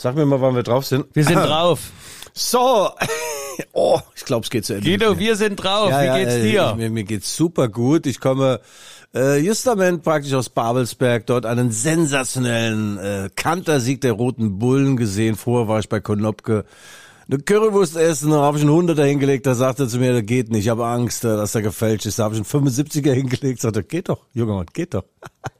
[0.00, 1.04] Sag mir mal, wann wir drauf sind.
[1.12, 1.90] Wir sind drauf.
[2.32, 2.90] So.
[3.74, 4.88] Oh, ich glaube, es geht zu Ende.
[4.88, 5.90] Guido, wir sind drauf.
[5.90, 6.74] Ja, Wie geht's äh, dir?
[6.78, 8.06] Mir, mir geht's super gut.
[8.06, 8.60] Ich komme
[9.14, 15.36] äh, justament praktisch aus Babelsberg, dort einen sensationellen äh, Kantersieg der Roten Bullen gesehen.
[15.36, 16.64] Vorher war ich bei Konopke.
[17.28, 20.24] Eine Currywurst essen, da habe ich einen Hunderter hingelegt, da sagte er zu mir, das
[20.24, 22.18] geht nicht, ich habe Angst, äh, dass er gefälscht ist.
[22.18, 25.04] Da habe ich einen 75er hingelegt, sagte, geht doch, junger Mann, geht doch.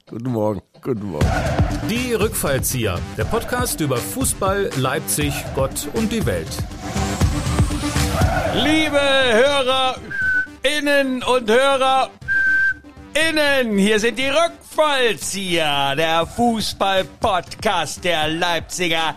[0.09, 1.27] guten Morgen, guten Morgen.
[1.89, 6.47] Die Rückfallzieher, der Podcast über Fußball, Leipzig, Gott und die Welt.
[8.55, 9.95] Liebe Hörer
[10.63, 12.09] innen und Hörer
[13.13, 19.15] innen, hier sind die Rückfallzieher, der Fußball-Podcast der Leipziger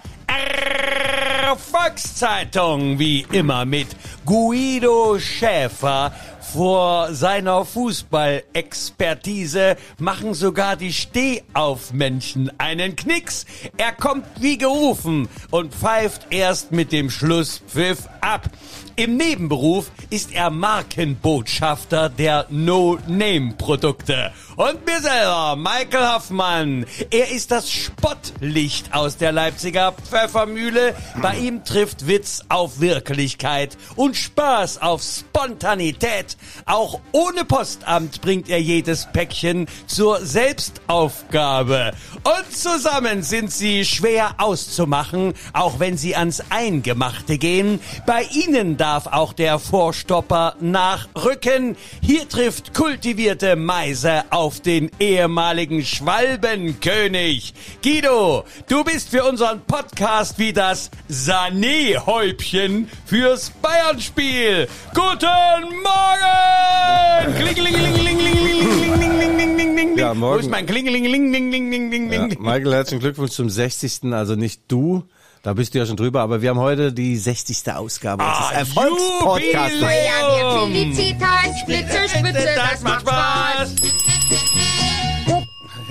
[1.56, 3.88] Volkszeitung, wie immer mit
[4.24, 6.12] Guido Schäfer.
[6.52, 13.46] Vor seiner Fußballexpertise machen sogar die Stehaufmenschen einen Knicks.
[13.76, 18.48] Er kommt wie gerufen und pfeift erst mit dem Schlusspfiff ab.
[18.96, 24.30] Im Nebenberuf ist er Markenbotschafter der No-Name-Produkte.
[24.56, 26.86] Und mir selber, Michael Hoffmann.
[27.10, 30.94] Er ist das Spottlicht aus der Leipziger Pfeffermühle.
[31.20, 36.36] Bei ihm trifft Witz auf Wirklichkeit und Spaß auf Spontanität.
[36.66, 41.90] Auch ohne Postamt bringt er jedes Päckchen zur Selbstaufgabe.
[42.22, 47.80] Und zusammen sind sie schwer auszumachen, auch wenn sie ans Eingemachte gehen.
[48.06, 51.76] Bei ihnen darf auch der Vorstopper nachrücken.
[52.00, 57.54] Hier trifft kultivierte Meise auf den ehemaligen Schwalbenkönig.
[57.82, 64.68] Guido, du bist für unseren Podcast wie das Sané-Häubchen fürs Bayern-Spiel.
[64.94, 67.34] Guten Morgen!
[67.36, 69.98] Klingelingelingelingelingelingelingelingelingeling.
[69.98, 70.36] Ja, morgen.
[70.36, 72.12] Wo ist mein Klingelingelingelingelingeling?
[72.12, 74.12] Ja, Michael, herzlichen Glückwunsch zum 60.
[74.12, 75.04] Also nicht du,
[75.42, 77.72] da bist du ja schon drüber, aber wir haben heute die 60.
[77.72, 79.74] Ausgabe Ah, des Erfolgspodcasts.
[79.74, 79.90] Jubiläum.
[79.90, 83.74] Feuer, wir Felicitas, Spitze, Spitze, das macht Spaß.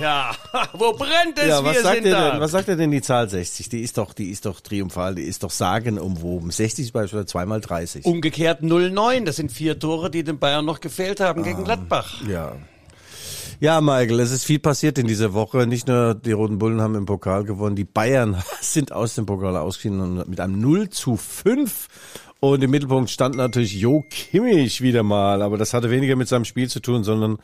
[0.00, 0.32] Ja,
[0.72, 1.46] wo brennt es?
[1.48, 2.30] Ja, was Wir sagt, sind ihr da.
[2.32, 3.68] denn, was sagt ihr denn die Zahl 60?
[3.68, 6.50] Die ist doch, die ist doch triumphal, die ist doch sagenumwoben.
[6.50, 8.04] 60 ist beispielsweise zweimal 30.
[8.04, 11.44] Umgekehrt 0-9, das sind vier Tore, die den Bayern noch gefehlt haben Ah.
[11.44, 12.22] gegen Gladbach.
[12.28, 12.52] Ja.
[13.60, 15.66] Ja, Michael, es ist viel passiert in dieser Woche.
[15.66, 19.56] Nicht nur die Roten Bullen haben im Pokal gewonnen, die Bayern sind aus dem Pokal
[19.56, 21.88] ausgeschieden mit einem 0 zu 5.
[22.40, 25.40] Und im Mittelpunkt stand natürlich Jo Kimmich wieder mal.
[25.40, 27.38] Aber das hatte weniger mit seinem Spiel zu tun, sondern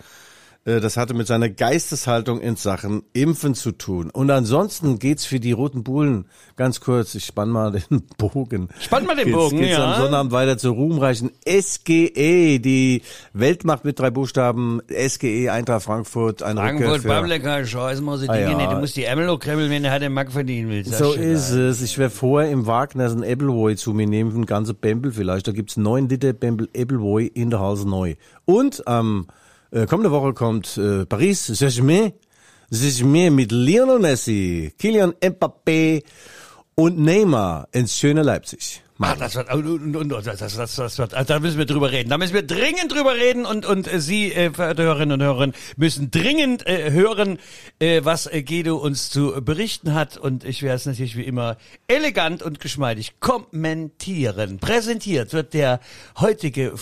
[0.64, 4.10] das hatte mit seiner Geisteshaltung in Sachen Impfen zu tun.
[4.10, 6.26] Und ansonsten geht's für die Roten Bullen
[6.56, 8.68] ganz kurz, ich spann mal den Bogen.
[8.78, 9.94] Spann mal den Geht's- Bogen, geht's ja.
[9.94, 16.56] am Sonnabend weiter zur ruhmreichen SGE, die Weltmacht mit drei Buchstaben, SGE Eintracht Frankfurt, ein
[16.56, 17.04] Frankfurt.
[17.04, 18.54] Bablecker, scheiß mal so Ah, ja.
[18.54, 18.70] nicht.
[18.70, 20.92] Du musst die Ärmel hochkrempeln, wenn du halt den Mark verdienen willst.
[20.94, 21.80] So ist es.
[21.82, 25.48] Ich werde vorher im Wagner ein Appleboy zu mir nehmen, ein ganze Bembel vielleicht.
[25.48, 28.14] Da gibt's neun Liter Bembel Appleboy in der Hals neu.
[28.44, 29.26] Und am
[29.70, 32.12] äh, kommende Woche kommt äh, Paris Saint-Germain,
[32.70, 36.02] Saint-Germain mit Lionel Messi, Kylian Mbappé
[36.74, 38.82] und Neymar ins schöne Leipzig.
[39.02, 41.64] Ah, das wird, und, und, und, das, das, das, das wird, also da müssen wir
[41.64, 42.10] drüber reden.
[42.10, 45.52] Da müssen wir dringend drüber reden und, und äh, Sie, äh, verehrte Hörerinnen und Hörer,
[45.76, 47.38] müssen dringend äh, hören,
[47.78, 50.18] äh, was äh, Guido uns zu berichten hat.
[50.18, 51.56] Und ich werde es natürlich wie immer
[51.88, 54.58] elegant und geschmeidig kommentieren.
[54.58, 55.80] Präsentiert wird der
[56.18, 56.76] heutige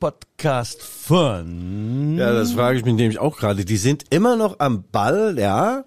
[0.00, 2.16] Fußball-Volks-Podcast von...
[2.18, 3.64] Ja, das frage ich mich nämlich auch gerade.
[3.64, 5.84] Die sind immer noch am Ball, ja.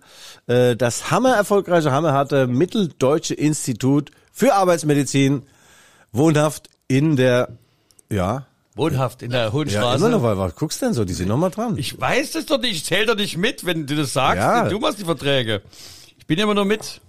[0.47, 5.43] Äh, Das hammer erfolgreiche, hammerharte Mitteldeutsche Institut für Arbeitsmedizin,
[6.11, 7.49] wohnhaft in der,
[8.09, 9.97] ja, Wohnhaft in der ja, Hohenstraße.
[9.97, 11.03] immer noch, weil, was guckst denn so?
[11.03, 11.77] Die sind noch mal dran.
[11.77, 14.37] Ich weiß das doch nicht, ich zähl doch nicht mit, wenn du das sagst.
[14.37, 14.69] Ja.
[14.69, 15.61] Du machst die Verträge.
[16.17, 17.01] Ich bin immer nur mit.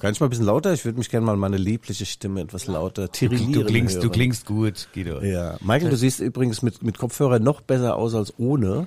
[0.00, 0.72] Kann ich mal ein bisschen lauter?
[0.72, 4.12] Ich würde mich gerne mal meine liebliche Stimme etwas lauter tirillieren Du klingst, du hören.
[4.12, 5.20] klingst gut, Guido.
[5.22, 8.86] Ja, Michael, du siehst übrigens mit, mit Kopfhörer noch besser aus als ohne.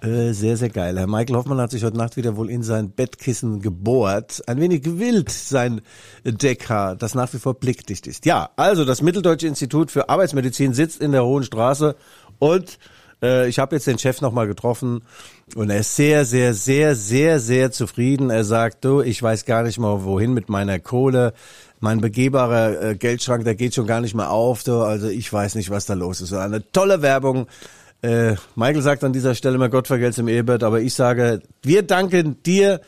[0.00, 0.98] Äh, sehr, sehr geil.
[0.98, 4.42] Herr Michael Hoffmann hat sich heute Nacht wieder wohl in sein Bettkissen gebohrt.
[4.48, 5.80] Ein wenig gewillt, sein
[6.24, 8.26] Deckhaar, das nach wie vor blickdicht ist.
[8.26, 11.94] Ja, also das Mitteldeutsche Institut für Arbeitsmedizin sitzt in der Hohen Straße
[12.40, 12.78] und
[13.22, 15.02] äh, ich habe jetzt den Chef nochmal getroffen
[15.54, 18.30] und er ist sehr, sehr, sehr, sehr, sehr zufrieden.
[18.30, 21.34] Er sagt, du, ich weiß gar nicht mal, wohin mit meiner Kohle.
[21.80, 24.62] Mein begehbarer äh, Geldschrank, der geht schon gar nicht mehr auf.
[24.62, 24.82] Du.
[24.82, 26.32] Also ich weiß nicht, was da los ist.
[26.32, 27.46] Eine tolle Werbung.
[28.02, 31.82] Äh, Michael sagt an dieser Stelle mal Gott vergelt's im Ehebett, aber ich sage, wir
[31.82, 32.80] danken dir,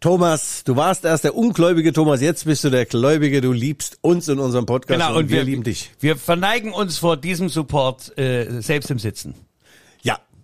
[0.00, 0.64] Thomas.
[0.64, 3.40] Du warst erst der ungläubige Thomas, jetzt bist du der Gläubige.
[3.40, 5.90] Du liebst uns in unserem Podcast Genau, und, wir, lieben dich.
[6.00, 9.34] Wir verneigen uns vor diesem Support äh, selbst im Sitzen.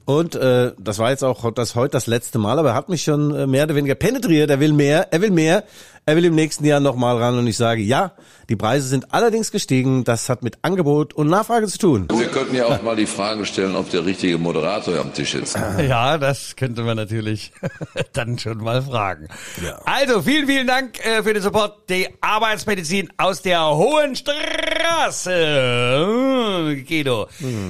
[0.08, 3.02] Und äh, das war jetzt auch das heute das letzte Mal, aber er hat mich
[3.02, 4.48] schon äh, mehr oder weniger penetriert.
[4.48, 5.64] Er will mehr, er will mehr,
[6.08, 8.12] er will im nächsten Jahr nochmal ran und ich sage, ja,
[8.48, 10.04] die Preise sind allerdings gestiegen.
[10.04, 12.08] Das hat mit Angebot und Nachfrage zu tun.
[12.10, 15.58] Wir könnten ja auch mal die Frage stellen, ob der richtige Moderator am Tisch sitzt.
[15.86, 17.52] Ja, das könnte man natürlich
[18.14, 19.28] dann schon mal fragen.
[19.62, 19.82] Ja.
[19.84, 21.90] Also, vielen, vielen Dank äh, für den Support.
[21.90, 25.30] Die Arbeitsmedizin aus der Hohen Straße.
[25.30, 27.28] Äh, Guido,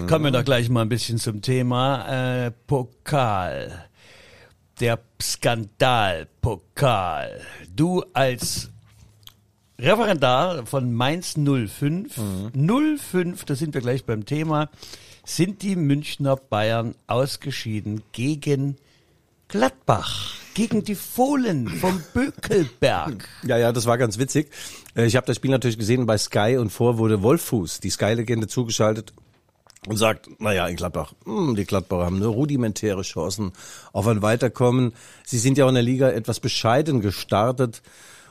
[0.08, 3.88] kommen wir doch gleich mal ein bisschen zum Thema äh, Pokal.
[4.81, 7.41] Der Skandalpokal.
[7.75, 8.70] Du als
[9.79, 12.20] Referendar von Mainz 05,
[12.55, 14.69] 05, da sind wir gleich beim Thema,
[15.25, 18.76] sind die Münchner Bayern ausgeschieden gegen
[19.49, 23.29] Gladbach, gegen die Fohlen vom Bökelberg.
[23.44, 24.50] Ja, ja, das war ganz witzig.
[24.94, 28.47] Äh, Ich habe das Spiel natürlich gesehen bei Sky und vor wurde Wolfuß, die Sky-Legende,
[28.49, 29.12] zugeschaltet
[29.88, 33.52] und sagt, naja, in Gladbach, hm, die Gladbacher haben nur rudimentäre Chancen
[33.93, 34.93] auf ein Weiterkommen.
[35.25, 37.82] Sie sind ja auch in der Liga etwas bescheiden gestartet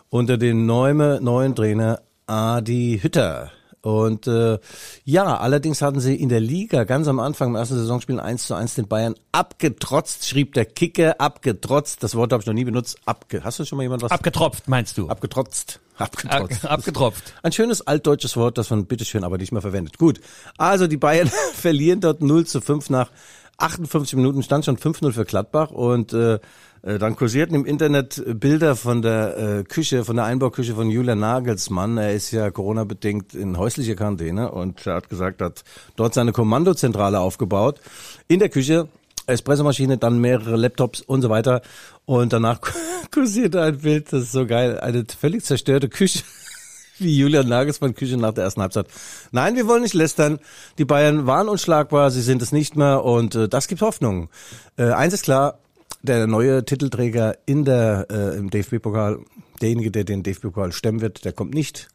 [0.09, 3.51] unter dem neuen, neuen Trainer Adi Hütter.
[3.81, 4.59] Und äh,
[5.05, 8.53] ja, allerdings hatten sie in der Liga ganz am Anfang im ersten Saisonspiel 1 zu
[8.53, 12.03] 1 den Bayern abgetrotzt, schrieb der Kicker, abgetrotzt.
[12.03, 12.99] Das Wort habe ich noch nie benutzt.
[13.05, 14.11] Abge Hast du schon mal jemand was?
[14.11, 15.07] Abgetropft, meinst du?
[15.07, 15.79] abgetrotzt.
[15.99, 16.65] Ab, Abgetrotzt.
[16.65, 17.33] abgetropft.
[17.41, 19.97] Ein schönes altdeutsches Wort, das man bitteschön aber nicht mehr verwendet.
[19.97, 20.21] Gut,
[20.57, 23.09] also die Bayern verlieren dort 0 zu 5 nach
[23.57, 26.39] 58 Minuten, stand schon 5-0 für Gladbach und äh,
[26.83, 31.19] äh, dann kursierten im Internet Bilder von der äh, Küche, von der Einbauküche von Julian
[31.19, 31.97] Nagelsmann.
[31.97, 35.63] Er ist ja Corona-bedingt in häuslicher Quarantäne und er hat gesagt, hat
[35.95, 37.81] dort seine Kommandozentrale aufgebaut
[38.27, 38.87] in der Küche.
[39.27, 41.61] Espressomaschine, dann mehrere Laptops und so weiter.
[42.05, 42.61] Und danach
[43.11, 46.23] kursierte ein Bild, das ist so geil, eine völlig zerstörte Küche
[46.99, 48.87] wie Julian Nagelsmann Küche nach der ersten Halbzeit.
[49.31, 50.39] Nein, wir wollen nicht lästern.
[50.77, 54.29] Die Bayern waren unschlagbar, sie sind es nicht mehr und äh, das gibt Hoffnung.
[54.77, 55.59] Äh, eins ist klar,
[56.01, 59.19] der neue Titelträger in der äh, im DFB-Pokal,
[59.61, 61.89] derjenige, der den DFB-Pokal stemmen wird, der kommt nicht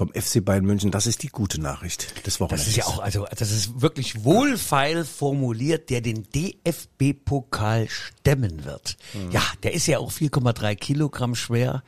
[0.00, 0.90] vom FC Bayern München.
[0.90, 2.64] Das ist die gute Nachricht des Wochenendes.
[2.64, 8.96] Das ist ja auch, also das ist wirklich wohlfeil formuliert, der den DFB-Pokal stemmen wird.
[9.30, 11.82] Ja, der ist ja auch 4,3 Kilogramm schwer.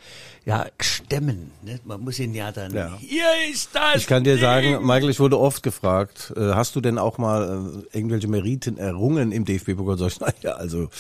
[0.45, 1.53] Ja, stemmen.
[1.63, 1.81] Ne?
[1.85, 2.75] Man muss ihn ja dann.
[2.75, 2.99] Ja.
[2.99, 3.97] Hier ist das.
[3.97, 4.43] Ich kann dir Ding.
[4.43, 8.77] sagen, Michael, ich wurde oft gefragt, äh, hast du denn auch mal äh, irgendwelche Meriten
[8.77, 9.97] errungen im DFB-Pokal?
[9.97, 10.91] Sag ich, naja, also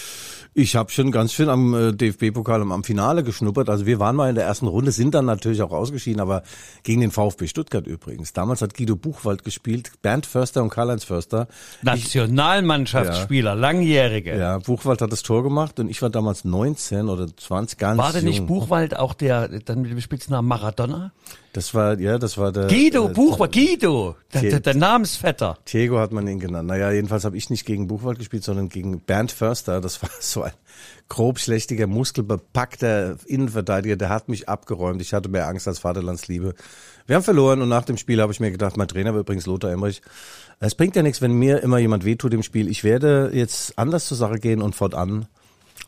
[0.54, 3.68] ich habe schon ganz schön am äh, DFB-Pokal am, am Finale geschnuppert.
[3.68, 6.44] Also wir waren mal in der ersten Runde, sind dann natürlich auch ausgeschieden, aber
[6.84, 8.32] gegen den VfB Stuttgart übrigens.
[8.32, 11.48] Damals hat Guido Buchwald gespielt, Bernd Förster und Karl-Heinz Förster.
[11.82, 14.36] Nationalmannschaftsspieler, langjährige.
[14.36, 18.12] Ja, Buchwald hat das Tor gemacht und ich war damals 19 oder 20, ganz War
[18.12, 18.46] denn nicht.
[18.46, 21.12] Buchwald auch der, dann mit dem Spitznamen Maradona?
[21.52, 22.68] Das war, ja, das war der...
[22.68, 25.58] Guido, äh, Buchwald, Guido, der, der, der Namensvetter.
[25.70, 26.68] Diego hat man ihn genannt.
[26.68, 29.82] Naja, jedenfalls habe ich nicht gegen Buchwald gespielt, sondern gegen Bernd Förster.
[29.82, 30.52] Das war so ein
[31.10, 33.96] grobschlächtiger, muskelbepackter Innenverteidiger.
[33.96, 35.02] Der hat mich abgeräumt.
[35.02, 36.54] Ich hatte mehr Angst als Vaterlandsliebe.
[37.06, 39.46] Wir haben verloren und nach dem Spiel habe ich mir gedacht, mein Trainer war übrigens
[39.46, 40.02] Lothar Emmerich.
[40.60, 42.68] Es bringt ja nichts, wenn mir immer jemand wehtut im Spiel.
[42.68, 45.26] Ich werde jetzt anders zur Sache gehen und fortan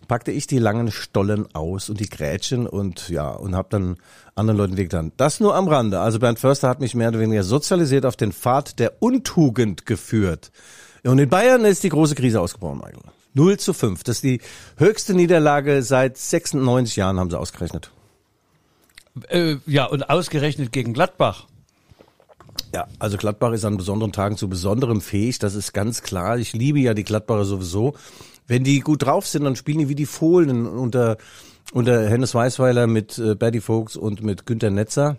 [0.09, 3.97] packte ich die langen Stollen aus und die Grätschen und ja, und habe dann
[4.35, 5.13] anderen Leuten wehgetan.
[5.17, 6.01] Das nur am Rande.
[6.01, 10.51] Also Bernd Förster hat mich mehr oder weniger sozialisiert auf den Pfad der Untugend geführt.
[11.05, 13.03] Und in Bayern ist die große Krise ausgebrochen, Michael.
[13.35, 14.05] 0 zu 5.
[14.05, 14.41] Das ist die
[14.77, 17.91] höchste Niederlage seit 96 Jahren, haben sie ausgerechnet.
[19.29, 21.47] Äh, ja, und ausgerechnet gegen Gladbach.
[22.75, 26.39] Ja, also Gladbach ist an besonderen Tagen zu besonderem fähig, das ist ganz klar.
[26.39, 27.95] Ich liebe ja die Gladbacher sowieso.
[28.47, 31.17] Wenn die gut drauf sind, dann spielen die wie die Fohlen unter,
[31.73, 35.17] unter Hennes Weißweiler mit äh, Bertie Vogts und mit Günter Netzer.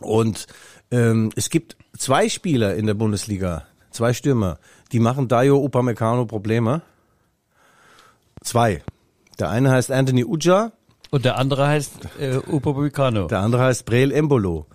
[0.00, 0.46] Und
[0.90, 4.58] ähm, es gibt zwei Spieler in der Bundesliga, zwei Stürmer,
[4.92, 6.82] die machen Dayo Upamecano Probleme.
[8.42, 8.82] Zwei.
[9.38, 10.72] Der eine heißt Anthony Uja,
[11.10, 13.26] Und der andere heißt äh, Upamecano.
[13.28, 14.66] der andere heißt Breel Embolo.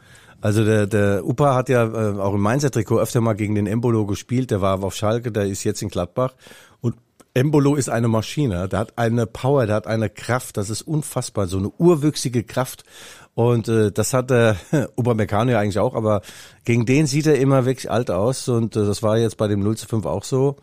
[0.44, 3.66] Also der, der Upa hat ja äh, auch im Mainzer Trikot öfter mal gegen den
[3.66, 4.52] Embolo gespielt.
[4.52, 6.34] Der war auf Schalke, der ist jetzt in Gladbach.
[6.82, 6.96] Und
[7.34, 8.68] Embolo ist eine Maschine.
[8.68, 10.58] Der hat eine Power, der hat eine Kraft.
[10.58, 11.48] Das ist unfassbar.
[11.48, 12.84] So eine urwüchsige Kraft.
[13.36, 14.58] Und äh, das hat der
[14.98, 15.96] Upamecano ja eigentlich auch.
[15.96, 16.22] Aber
[16.66, 18.50] gegen den sieht er immer wirklich alt aus.
[18.50, 20.58] Und äh, das war jetzt bei dem 0 zu 5 auch so.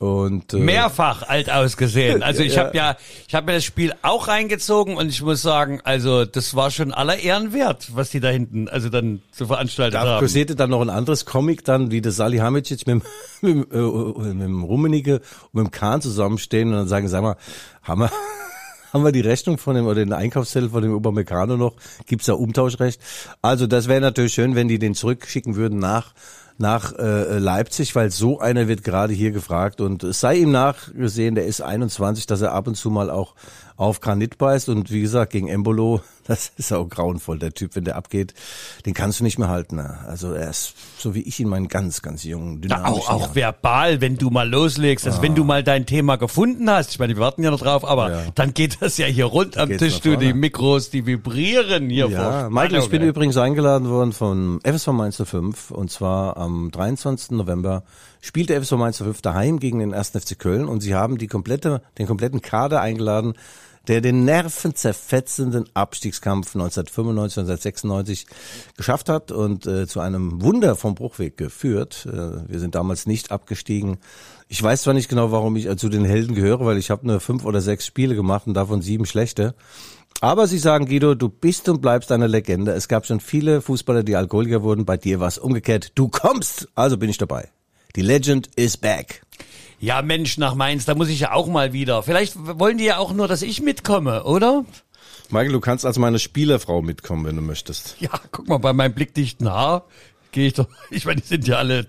[0.00, 2.22] Und äh, Mehrfach alt ausgesehen.
[2.30, 2.64] Also ich Ja.
[2.64, 2.96] habe ja,
[3.28, 6.92] ich habe mir das Spiel auch reingezogen und ich muss sagen, also das war schon
[6.92, 10.18] aller Ehren wert, was die da hinten, also dann zu veranstaltet Da haben.
[10.20, 13.02] kursierte dann noch ein anderes Comic dann, wie der Salihamidzic mit, dem-
[13.42, 15.20] mit, dem, äh, mit dem Rummenigge
[15.52, 17.36] und mit dem Kahn zusammenstehen und dann sagen, sag mal,
[17.86, 18.10] wir,
[18.92, 21.74] haben wir die Rechnung von dem oder den Einkaufszettel von dem Upamecano noch,
[22.06, 23.00] gibt's da Umtauschrecht.
[23.42, 26.12] Also das wäre natürlich schön, wenn die den zurückschicken würden nach
[26.60, 29.80] nach äh, Leipzig, weil so einer wird gerade hier gefragt.
[29.80, 33.34] Und es sei ihm nachgesehen, der ist 21, dass er ab und zu mal auch
[33.76, 34.68] auf Granit beißt.
[34.68, 38.34] Und wie gesagt, gegen Embolo, das ist auch grauenvoll, der Typ, wenn der abgeht,
[38.86, 39.76] den kannst du nicht mehr halten.
[39.76, 39.98] Ne?
[40.06, 43.34] Also er ist, so wie ich ihn meinen ganz, ganz jungen, dynamischen auch, auch Jahren.
[43.34, 47.14] verbal, wenn du mal loslegst, also wenn du mal dein Thema gefunden hast, ich meine,
[47.16, 48.22] wir warten ja noch drauf, aber Ja.
[48.34, 50.32] dann geht das ja hier rund am Tisch, du, die.
[50.32, 55.20] Mikros, die vibrieren hier Ja, vor Michael, ich bin übrigens eingeladen worden von FSV Mainz
[55.22, 57.32] 05 und zwar am 23.
[57.32, 57.82] November
[58.20, 60.10] spielt der FSV Mainz 05 daheim gegen den 1.
[60.10, 63.34] FC Köln und sie haben die komplette, den kompletten Kader eingeladen,
[63.88, 68.26] der den nervenzerfetzenden Abstiegskampf 1995, 1996
[68.76, 72.06] geschafft hat und äh, zu einem Wunder vom Bruchweg geführt.
[72.06, 73.98] Äh, wir sind damals nicht abgestiegen.
[74.48, 77.06] Ich weiß zwar nicht genau, warum ich äh, zu den Helden gehöre, weil ich habe
[77.06, 79.54] nur fünf oder sechs Spiele gemacht und davon sieben schlechte.
[80.20, 82.72] Aber sie sagen, Guido, du bist und bleibst eine Legende.
[82.72, 84.84] Es gab schon viele Fußballer, die Alkoholiker wurden.
[84.84, 85.92] Bei dir war es umgekehrt.
[85.94, 87.48] Du kommst, also bin ich dabei.
[87.96, 89.22] Die Legend is back.
[89.80, 92.02] Ja, Mensch, nach Mainz, da muss ich ja auch mal wieder.
[92.02, 94.64] Vielleicht wollen die ja auch nur, dass ich mitkomme, oder?
[95.30, 97.96] Michael, du kannst als meine Spielerfrau mitkommen, wenn du möchtest.
[97.98, 99.86] Ja, guck mal, bei meinem blickdichten Haar
[100.32, 101.86] gehe ich doch, ich meine, die sind ja alle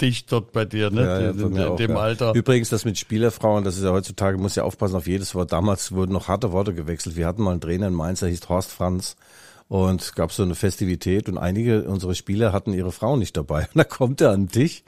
[0.00, 1.02] dicht dort bei dir, ne?
[1.02, 1.96] Ja, ja, ja in auch, dem ja.
[1.96, 2.34] Alter.
[2.34, 5.52] Übrigens, das mit Spielerfrauen, das ist ja heutzutage, muss ja aufpassen auf jedes Wort.
[5.52, 7.16] Damals wurden noch harte Worte gewechselt.
[7.16, 9.16] Wir hatten mal einen Trainer in Mainz, der hieß Horst Franz.
[9.68, 13.62] Und es gab so eine Festivität und einige unserer Spieler hatten ihre Frau nicht dabei.
[13.74, 14.84] Und da kommt er an den Tisch,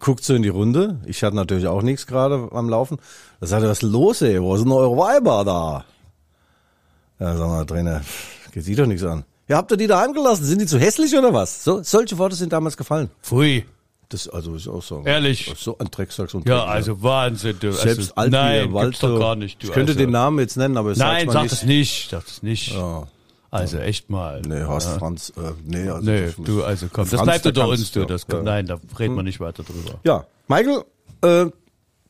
[0.00, 0.98] guckt so in die Runde.
[1.06, 2.98] Ich hatte natürlich auch nichts gerade am Laufen.
[3.40, 4.42] Da sagt er, was ist los, ey?
[4.42, 5.84] Wo sind eure Weiber da?
[7.20, 8.00] Ja, sag mal, Trainer,
[8.52, 9.24] geht sie doch nichts an.
[9.46, 10.44] Ja, habt ihr die daheim gelassen?
[10.44, 11.64] Sind die zu hässlich oder was?
[11.64, 13.10] So, solche Worte sind damals gefallen.
[13.22, 13.64] Pfui.
[14.08, 15.02] Das, also, ist auch so.
[15.04, 15.54] Ehrlich?
[15.56, 17.72] So ein Drecksack, so ein Ja, also Wahnsinn, du.
[17.72, 19.20] Selbst also, alt nein, gibt's doch Walter.
[19.20, 19.68] gar nicht, du.
[19.68, 21.52] Ich könnte also, den Namen jetzt nennen, aber ich Nein, sag's mal sag nicht.
[21.52, 22.72] das nicht, sag das nicht.
[22.72, 23.06] Ja.
[23.50, 24.42] Also echt mal.
[24.42, 27.50] Nee, Horst Franz, äh, nee, also Nee, das du, also komm, das Franz, bleibt der
[27.50, 28.00] unter uns, du.
[28.00, 28.06] ja.
[28.06, 28.38] Das, ja.
[28.38, 28.44] Hm.
[28.44, 29.98] Nein, da reden wir nicht weiter drüber.
[30.04, 30.84] Ja, Michael,
[31.22, 31.50] äh,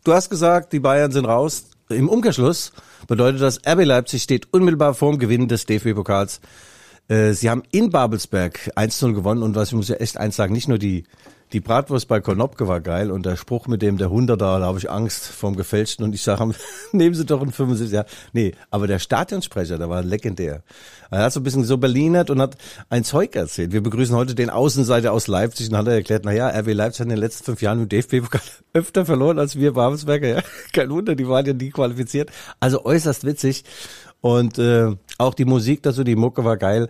[0.04, 1.64] du hast gesagt, die Bayern sind raus.
[1.88, 2.72] Im Umkehrschluss
[3.08, 6.40] bedeutet das, RB Leipzig steht unmittelbar vorm Gewinn des DFB-Pokals.
[7.08, 10.52] Äh, sie haben in Babelsberg 1-0 gewonnen und was ich muss ja echt eins sagen,
[10.52, 11.04] nicht nur die
[11.52, 14.78] die Bratwurst bei Konopke war geil und der Spruch mit dem der Hunderter, da habe
[14.78, 16.52] ich Angst vom Gefälschten und ich sage,
[16.92, 17.92] nehmen Sie doch einen 75.
[17.92, 20.62] Ja, nee, aber der Stadionsprecher, der war legendär.
[21.10, 22.56] Er hat so ein bisschen so Berlinert und hat
[22.88, 23.72] ein Zeug erzählt.
[23.72, 27.00] Wir begrüßen heute den Außenseiter aus Leipzig und hat er erklärt, na ja, RB Leipzig
[27.00, 28.40] hat in den letzten fünf Jahren im DFB-Pokal
[28.72, 30.28] öfter verloren als wir Babelsberger.
[30.28, 30.42] Ja,
[30.72, 32.30] kein Wunder, die waren ja nie qualifiziert.
[32.60, 33.64] Also äußerst witzig.
[34.20, 36.88] Und äh, auch die Musik dazu, die Mucke war geil.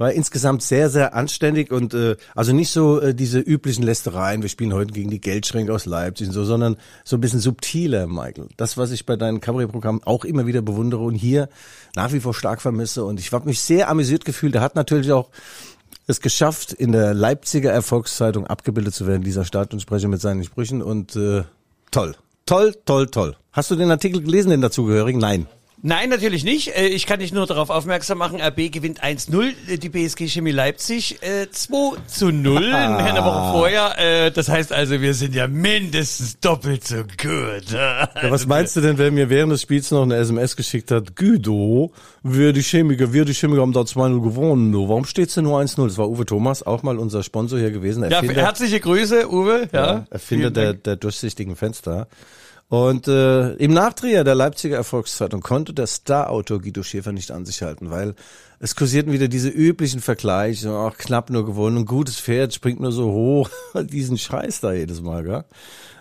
[0.00, 4.48] War insgesamt sehr, sehr anständig und äh, also nicht so äh, diese üblichen Lästereien, wir
[4.48, 8.48] spielen heute gegen die Geldschränke aus Leipzig und so, sondern so ein bisschen subtiler, Michael.
[8.56, 11.50] Das, was ich bei deinen Kabarettprogrammen auch immer wieder bewundere und hier
[11.96, 13.04] nach wie vor stark vermisse.
[13.04, 14.54] Und ich habe mich sehr amüsiert gefühlt.
[14.54, 15.28] Er hat natürlich auch
[16.06, 20.80] es geschafft, in der Leipziger Erfolgszeitung abgebildet zu werden, dieser Stadionsprecher mit seinen Sprüchen.
[20.80, 21.42] Und äh,
[21.90, 22.16] toll,
[22.46, 23.36] toll, toll, toll.
[23.52, 25.20] Hast du den Artikel gelesen, den dazugehörigen?
[25.20, 25.46] Nein.
[25.82, 26.76] Nein, natürlich nicht.
[26.76, 30.50] Äh, Ich kann dich nur darauf aufmerksam machen, RB gewinnt 1-0, äh, die BSG Chemie
[30.50, 33.98] Leipzig äh, 2 zu 0 eine Woche vorher.
[33.98, 37.70] Äh, Das heißt also, wir sind ja mindestens doppelt so gut.
[37.72, 41.16] Ja, was meinst du denn, wer mir während des Spiels noch eine SMS geschickt hat?
[41.16, 44.70] Guido, wir die Chemiker, wir die Chemiker haben da 2-0 gewonnen.
[44.72, 45.86] Du, Warum steht's denn nur 1-0?
[45.86, 48.02] Das war Uwe Thomas, auch mal unser Sponsor hier gewesen.
[48.04, 49.68] Ja, Erfinder, herzliche Grüße, Uwe.
[49.72, 52.06] Ja, ja, Erfinder der, der durchsichtigen Fenster.
[52.70, 57.62] Und äh, im Nachdreher der Leipziger Erfolgszeitung konnte der Starautor Guido Schäfer nicht an sich
[57.62, 58.14] halten, weil
[58.60, 62.92] es kursierten wieder diese üblichen Vergleiche, ach, knapp nur gewonnen, ein gutes Pferd springt nur
[62.92, 65.44] so hoch, diesen Scheiß da jedes Mal, gell?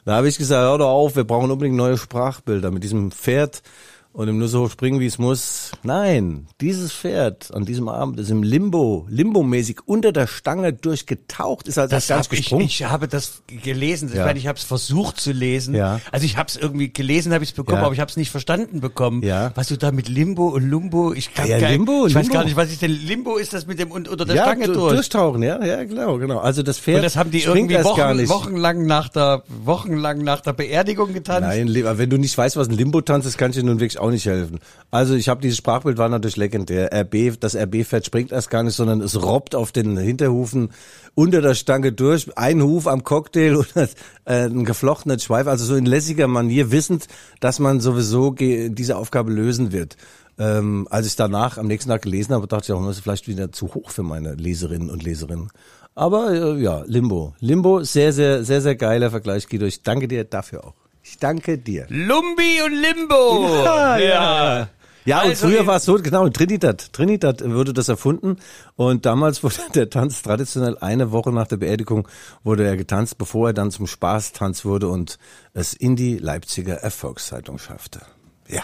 [0.06, 2.70] Da habe ich gesagt, hör doch auf, wir brauchen unbedingt neue Sprachbilder.
[2.70, 3.64] Mit diesem Pferd
[4.12, 5.72] und ihm nur so hoch springen, wie es muss.
[5.84, 11.78] Nein, dieses Pferd an diesem Abend ist im Limbo, limbomäßig unter der Stange durchgetaucht, ist
[11.78, 12.66] also Das ganz hab ich, gesprungen.
[12.66, 14.10] ich habe das gelesen.
[14.10, 14.26] Ich Ja.
[14.26, 15.76] meine, ich habe es versucht zu lesen.
[15.76, 16.02] Ja.
[16.12, 17.86] Also ich habe es irgendwie gelesen, habe ich es bekommen, Ja.
[17.86, 19.22] aber ich habe es nicht verstanden bekommen.
[19.24, 19.52] Ja.
[19.56, 22.34] Was du da mit Limbo und Lumbo, ich kann Ja, gar, Limbo, ich weiß Limbo.
[22.34, 24.66] gar nicht, was ist denn Limbo ist das mit dem un- unter der ja, Stange
[24.66, 24.94] du- durch.
[24.96, 26.40] durchtauchen, ja, ja, genau, genau.
[26.40, 30.54] Also das Pferd Und das haben die irgendwie Wochen, wochenlang nach der wochenlang nach der
[30.54, 31.48] Beerdigung getanzt.
[31.48, 34.12] Nein, wenn du nicht weißt, was ein Limbo-Tanz ist, kann ich dir nun wirklich auch
[34.12, 34.60] nicht helfen.
[34.92, 36.90] Also ich habe dieses Sprachbild war natürlich legendär.
[36.94, 40.70] RB, das RB-Pferd springt erst gar nicht, sondern es robbt auf den Hinterhufen
[41.16, 45.76] unter der Stange durch, ein Huf am Cocktail und äh, ein geflochtener Schweif, also so
[45.76, 47.08] in lässiger Manier, wissend,
[47.40, 49.96] dass man sowieso diese Aufgabe lösen wird.
[50.40, 53.28] Ähm, als ich danach am nächsten Tag gelesen habe, dachte ich auch, das ist vielleicht
[53.28, 55.50] wieder zu hoch für meine Leserinnen und Leserinnen.
[55.96, 57.34] Aber äh, ja, Limbo.
[57.42, 59.66] Limbo, sehr, sehr, sehr, sehr geiler Vergleich, Guido.
[59.66, 60.89] Ich danke dir dafür auch.
[61.12, 61.88] Ich danke dir.
[61.90, 63.64] Lumbi und Limbo.
[63.66, 64.70] Ja, ja.
[65.06, 66.94] Ja, und Also früher in- war es so, genau, in Trinidad.
[66.94, 68.38] Trinidad wurde das erfunden
[68.76, 72.08] und damals wurde der Tanz traditionell eine Woche nach der Beerdigung
[72.44, 75.18] wurde er getanzt, bevor er dann zum Spaßtanz wurde und
[75.54, 78.02] es in die Leipziger Erfolgszeitung schaffte.
[78.48, 78.64] Ja.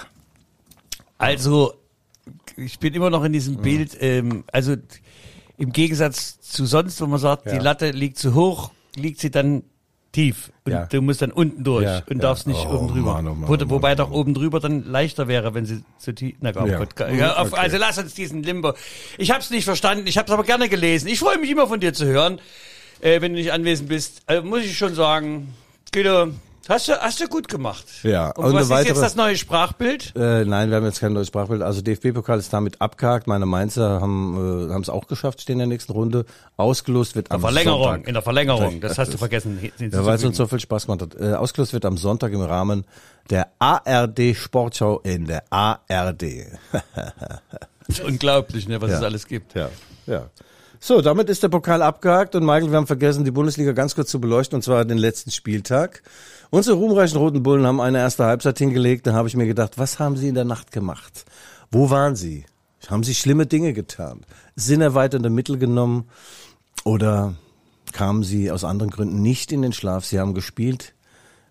[1.18, 1.74] Also,
[2.58, 4.76] ich bin immer noch in diesem Bild, ähm, also
[5.58, 7.62] im Gegensatz zu sonst, wo man sagt, die Ja.
[7.62, 9.64] Latte liegt zu hoch, liegt sie dann
[10.16, 10.52] tief.
[10.66, 10.86] Und Ja.
[10.88, 13.14] du musst dann unten durch Ja, und darfst nicht Oh, oben drüber.
[13.14, 14.18] Mann, oh Mann, Wo, oh Mann, wobei oh doch Mann.
[14.20, 16.36] oben drüber dann leichter wäre, wenn sie zu tief.
[16.42, 16.78] Na Ja.
[16.78, 17.08] Gott, auf,
[17.52, 17.60] Okay.
[17.62, 18.74] Also lass uns diesen Limbo.
[19.18, 21.08] Ich habe es nicht verstanden, ich habe es aber gerne gelesen.
[21.08, 22.40] Ich freue mich immer von dir zu hören,
[23.02, 24.22] äh, wenn du nicht anwesend bist.
[24.26, 25.54] Also, muss ich schon sagen,
[25.94, 26.30] Guido,
[26.70, 27.86] hast du, hast du gut gemacht.
[28.04, 30.14] Ja, Und, und was eine ist jetzt weitere- das neue Sprachbild?
[30.16, 31.62] Äh, nein, wir haben jetzt kein neues Sprachbild.
[31.62, 33.28] Also DFB-Pokal ist damit abgehakt.
[33.28, 36.26] Meine Mainzer haben äh, haben es auch geschafft, stehen in der nächsten Runde.
[36.58, 38.08] Ausgelost wird am Verlängerung, Sonntag.
[38.08, 38.72] in der Verlängerung.
[38.72, 38.90] Sonntag.
[38.90, 39.60] Das hast du vergessen.
[39.80, 41.16] Ja, weil es uns so viel Spaß gemacht hat.
[41.20, 42.86] Äh, ausgelost wird am Sonntag im Rahmen
[43.30, 46.24] der ARD Sportschau in der ARD.
[46.72, 46.84] Das
[48.00, 48.98] ist unglaublich, ne, was Ja.
[48.98, 49.54] es alles gibt.
[49.56, 49.70] Ja,
[50.08, 50.30] ja.
[50.80, 54.10] So, damit ist der Pokal abgehakt und Michael, wir haben vergessen, die Bundesliga ganz kurz
[54.12, 56.04] zu beleuchten, und zwar den letzten Spieltag.
[56.50, 60.00] Unsere ruhmreichen Roten Bullen haben eine erste Halbzeit hingelegt, da habe ich mir gedacht, was
[60.00, 61.26] haben sie in der Nacht gemacht?
[61.72, 62.46] Wo waren sie?
[62.88, 64.22] Haben sie schlimme Dinge getan?
[64.56, 66.08] Sinnerweiternde Mittel genommen?
[66.84, 67.34] Oder
[67.92, 70.06] kamen sie aus anderen Gründen nicht in den Schlaf?
[70.06, 70.94] Sie haben gespielt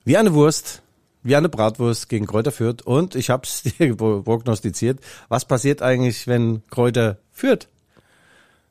[0.04, 0.82] wie eine Wurst,
[1.22, 2.82] wie eine Bratwurst gegen Kräuter Fürth.
[2.82, 5.00] Und ich habe es dir prognostiziert.
[5.28, 7.68] Was passiert eigentlich, wenn Kräuter führt?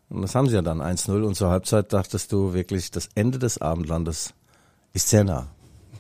[0.10, 1.24] Und das haben sie ja dann 1-0.
[1.24, 4.34] Und zur Halbzeit dachtest du wirklich, das Ende des Abendlandes
[4.94, 5.48] ist sehr nah.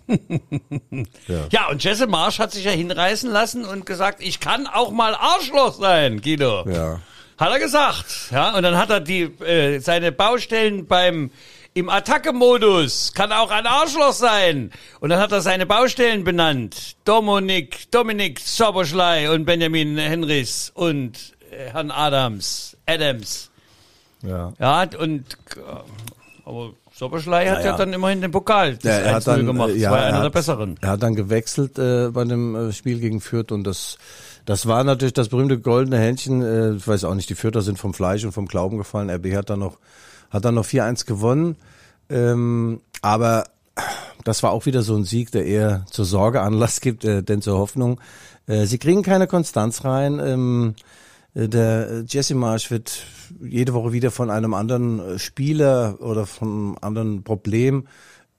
[1.51, 5.15] Ja, und Jesse Marsch hat sich ja hinreißen lassen und gesagt, ich kann auch mal
[5.15, 6.67] Arschloch sein, Guido.
[6.69, 6.99] Ja.
[7.37, 8.29] Hat er gesagt.
[8.31, 11.31] Ja, und dann hat er die, äh, seine Baustellen beim,
[11.73, 14.71] im Attacke-Modus, kann auch ein Arschloch sein.
[14.99, 16.95] Und dann hat er seine Baustellen benannt.
[17.05, 23.49] Dominik, Dominik Soboschlei und Benjamin Henrys und äh, Herrn Adams, Adams.
[24.21, 24.53] Ja.
[24.59, 25.59] Ja, und, äh,
[26.45, 27.71] aber Soboschlei hat Naja.
[27.71, 29.69] ja dann immerhin den Pokal das Ja, er hat 1-0 dann, gemacht.
[29.69, 30.75] äh, Das ja, war er einer der hat- besseren.
[30.81, 33.97] Er hat dann gewechselt äh, bei dem äh, Spiel gegen Fürth und das
[34.45, 36.41] das war natürlich das berühmte goldene Händchen.
[36.41, 39.09] Äh, ich weiß auch nicht, die Fürther sind vom Fleisch und vom Glauben gefallen.
[39.09, 39.77] RB hat dann noch
[40.29, 41.55] hat dann noch 4-1 gewonnen.
[42.09, 43.45] Ähm, aber
[44.25, 47.41] das war auch wieder so ein Sieg, der eher zur Sorge Anlass gibt, äh, denn
[47.41, 47.99] zur Hoffnung.
[48.47, 50.19] Äh, sie kriegen keine Konstanz rein.
[50.23, 50.81] Ähm, äh,
[51.35, 53.05] der äh, Jesse Marsch wird
[53.41, 57.87] jede Woche wieder von einem anderen äh, Spieler oder von einem anderen Problem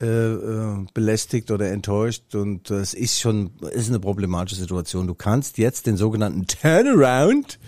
[0.00, 5.06] äh, äh, belästigt oder enttäuscht und äh, es ist schon ist eine problematische Situation.
[5.06, 7.58] Du kannst jetzt den sogenannten Turnaround,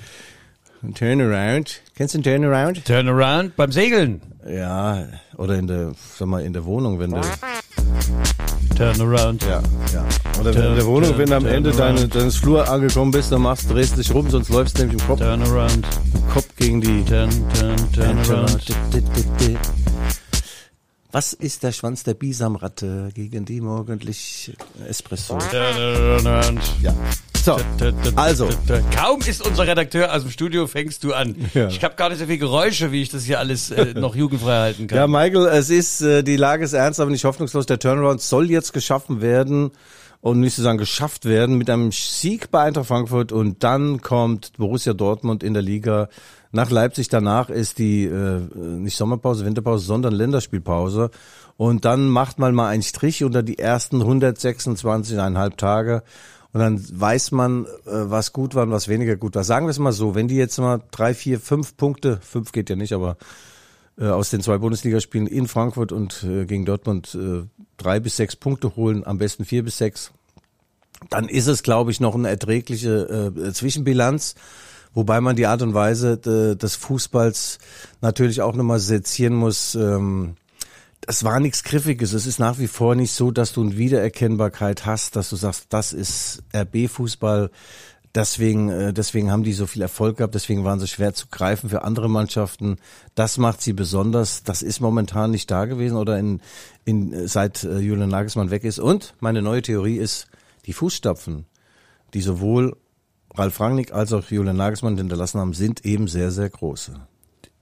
[0.95, 2.85] Turnaround, kennst du den Turnaround?
[2.85, 4.21] Turnaround beim Segeln.
[4.49, 7.21] Ja, oder in der, sag mal, in der Wohnung, wenn du,
[8.77, 9.43] Turnaround.
[9.43, 9.63] ja,
[9.93, 10.05] ja.
[10.41, 13.43] Oder wenn in der Wohnung, wenn du am Ende deine, deines Flur angekommen bist, dann
[13.43, 15.87] machst, drehst dich rum, sonst läufst du nämlich im Kopf, Turnaround.
[16.15, 18.67] im Kopf gegen die Turn, turn, turnaround.
[21.13, 24.53] Was ist der Schwanz der Bisamratte gegen die morgendlich
[24.87, 25.39] Espresso?
[25.39, 26.61] Turnaround.
[26.83, 26.95] Ja.
[27.47, 27.57] So,
[28.17, 28.49] also,
[28.93, 31.37] Kaum ist unser Redakteur aus dem Studio, fängst du an.
[31.55, 31.69] Ja.
[31.69, 34.59] Ich habe gar nicht so viel Geräusche, wie ich das hier alles äh, noch jugendfrei
[34.59, 34.99] halten kann.
[34.99, 37.67] ja, Michael, es ist, äh, die Lage ist ernst, aber nicht hoffnungslos.
[37.67, 39.71] Der Turnaround soll jetzt geschaffen werden
[40.21, 44.55] und nicht zu sagen geschafft werden mit einem Sieg bei Eintracht Frankfurt und dann kommt
[44.57, 46.09] Borussia Dortmund in der Liga
[46.51, 47.11] nach Leipzig.
[47.11, 51.13] Danach ist die äh, nicht Sommerpause, Winterpause, sondern Länderspielpause.
[51.57, 56.03] Und dann macht man mal einen Strich unter die ersten 126,5 Tage.
[56.57, 59.45] Und dann weiß man, äh, was gut war und was weniger gut war.
[59.45, 62.71] Sagen wir es mal so, wenn die jetzt mal drei, vier, fünf Punkte, fünf geht
[62.71, 63.19] ja nicht, aber
[63.99, 67.43] äh, aus den zwei Bundesligaspielen in Frankfurt und äh, gegen Dortmund äh,
[67.77, 70.13] drei bis sechs Punkte holen, am besten vier bis sechs,
[71.11, 74.35] dann ist es, glaube ich, noch eine erträgliche äh, Zwischenbilanz.
[74.95, 77.59] Wobei man die Art und Weise äh, des Fußballs
[78.01, 79.75] natürlich auch nochmal sezieren muss.
[79.75, 80.37] Ähm,
[81.01, 82.13] das war nichts Griffiges.
[82.13, 85.67] Es ist nach wie vor nicht so, dass du eine Wiedererkennbarkeit hast, dass du sagst,
[85.71, 87.51] das ist RB-Fußball.
[88.15, 90.35] Deswegen, äh, deswegen haben die so viel Erfolg gehabt.
[90.35, 92.77] Deswegen waren sie schwer zu greifen für andere Mannschaften.
[93.15, 94.43] Das macht sie besonders.
[94.43, 96.41] Das ist momentan nicht da gewesen oder in,
[96.85, 98.79] in, seit äh, Julian Nagelsmann weg ist.
[98.79, 100.29] Und meine neue Theorie ist,
[100.65, 101.45] die Fußstapfen,
[102.15, 102.77] die sowohl
[103.35, 106.95] Ralf Rangnick als auch Julian Nagelsmann hinterlassen haben, sind eben sehr, sehr große.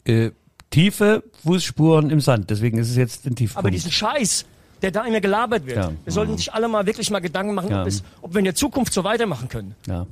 [0.04, 0.30] Äh,
[0.74, 3.58] tiefe Fußspuren im Sand, deswegen ist es jetzt ein Tiefpunkt.
[3.64, 4.44] Aber diesen Scheiß,
[4.82, 5.92] der da immer gelabert wird, Ja.
[6.04, 7.82] wir sollten sich alle mal wirklich mal Gedanken machen, Ja.
[7.82, 9.74] ob, es, ob wir in der Zukunft so weitermachen können.
[9.86, 10.06] ja.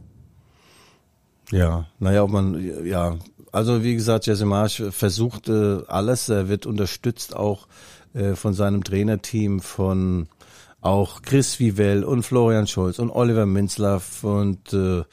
[1.51, 3.17] Ja, naja, ob man, ja,
[3.51, 7.67] also wie gesagt, Jesse Marsch versucht äh, alles, er wird unterstützt auch
[8.15, 10.29] äh, von seinem Trainerteam, von
[10.83, 15.05] auch Chris Vivell und Florian Scholz und Oliver Minzlaff und äh,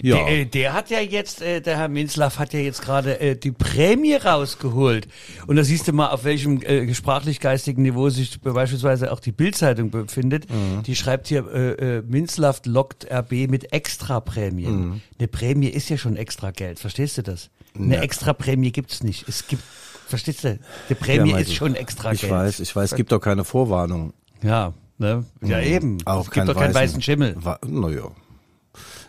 [0.00, 0.16] ja.
[0.16, 3.36] Der, äh, der hat ja jetzt, äh, der Herr Minzlaff hat ja jetzt gerade äh,
[3.36, 5.06] die Prämie rausgeholt.
[5.46, 9.90] Und da siehst du mal, auf welchem äh, sprachlich-geistigen Niveau sich beispielsweise auch die Bildzeitung
[9.90, 10.50] befindet.
[10.50, 10.82] Mhm.
[10.84, 14.80] Die schreibt hier, äh, äh, Minzlaff lockt RB mit Extraprämien.
[14.88, 15.00] Mhm.
[15.18, 17.50] Eine Prämie ist ja schon extra Geld, verstehst du das?
[17.78, 19.28] Eine Extraprämie gibt's nicht.
[19.28, 19.62] Es gibt,
[20.06, 20.58] verstehst du?
[20.88, 22.32] Die Prämie Ja, ist schon extra Ich Geld.
[22.32, 24.14] weiß, ich weiß, es gibt doch keine Vorwarnung.
[24.42, 25.24] Ja, ne?
[25.42, 25.98] Ja, eben.
[26.04, 27.34] Auch es gibt doch keinen weißen Schimmel.
[27.38, 28.10] Wa- Naja.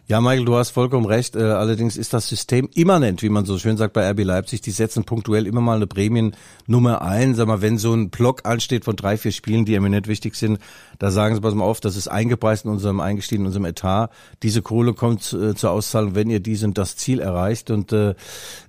[0.06, 1.38] Ja, Michael, du hast vollkommen recht.
[1.38, 4.60] Äh, allerdings ist das System immanent, wie man so schön sagt bei RB Leipzig.
[4.60, 7.36] Die setzen punktuell immer mal eine Prämien-Nummer ein.
[7.36, 10.60] Sag mal, wenn so ein Block ansteht von drei, vier Spielen, die eminent wichtig sind,
[11.00, 14.10] da sagen sie, pass mal auf, das ist eingepreist in unserem, eingestiegen in unserem Etat.
[14.44, 17.72] Diese Kohle kommt äh, zur Auszahlung, wenn ihr dies und das Ziel erreicht.
[17.72, 18.14] Und äh,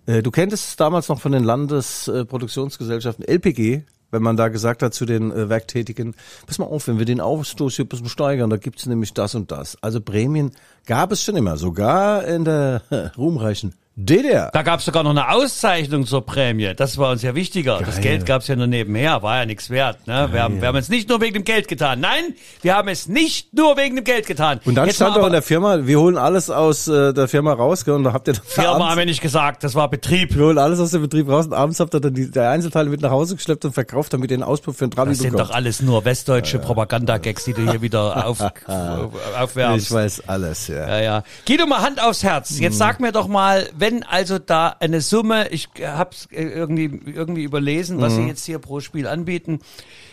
[0.07, 3.83] äh, du kenntest es damals noch von den Landesproduktionsgesellschaften LPG,
[4.15, 6.15] wenn man da gesagt hat zu den äh, Werktätigen,
[6.47, 9.35] pass mal auf, wenn wir den Ausstoß hier ein bisschen steigern, da gibt's nämlich das
[9.35, 9.77] und das.
[9.83, 10.53] Also Prämien
[10.87, 14.51] gab es schon immer, sogar in der äh, ruhmreichen DDR.
[14.53, 16.73] Da gab es sogar noch eine Auszeichnung zur Prämie.
[16.77, 17.79] Das war uns ja wichtiger.
[17.79, 18.03] Das Geil.
[18.03, 20.07] Geld gab es ja nur nebenher, war ja nichts wert.
[20.09, 20.29] Ne?
[20.33, 22.01] Wir, haben, wir haben es nicht nur wegen dem Geld getan.
[22.01, 24.61] Nein, wir haben es nicht nur wegen dem Geld getan.
[24.65, 27.29] Und dann Jetzt stand doch aber- in der Firma, wir holen alles aus äh, der
[27.29, 29.77] Firma raus, gell, und da habt ihr dann Firma abends- haben wir nicht gesagt, das
[29.77, 30.35] war Betrieb.
[30.35, 32.91] wir holen alles aus dem Betrieb raus und abends habt ihr dann die der Einzelteile
[32.91, 35.31] mit nach Hause geschleppt und verkauft, damit ihr einen Auspuff für einen Trabi Das sind
[35.33, 35.51] bekommt.
[35.51, 38.39] doch alles nur westdeutsche Propagandagags, die du hier wieder auf,
[39.39, 39.87] aufwärmst.
[39.87, 40.89] ich weiß alles, ja.
[40.89, 41.23] Ja, ja.
[41.45, 42.51] Geh doch mal Hand aufs Herz.
[42.53, 42.63] Mhm.
[42.63, 47.43] Jetzt sag mir doch mal, wenn also da eine Summe, ich hab's äh, irgendwie, irgendwie
[47.43, 48.23] überlesen, was Mhm.
[48.23, 49.59] sie jetzt hier pro Spiel anbieten,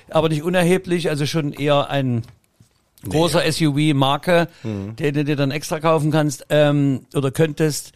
[0.09, 2.23] aber nicht unerheblich, also schon eher ein
[3.07, 4.97] großer SUV-Marke, Mhm.
[4.97, 7.93] den du dir dann extra kaufen kannst ähm, oder könntest.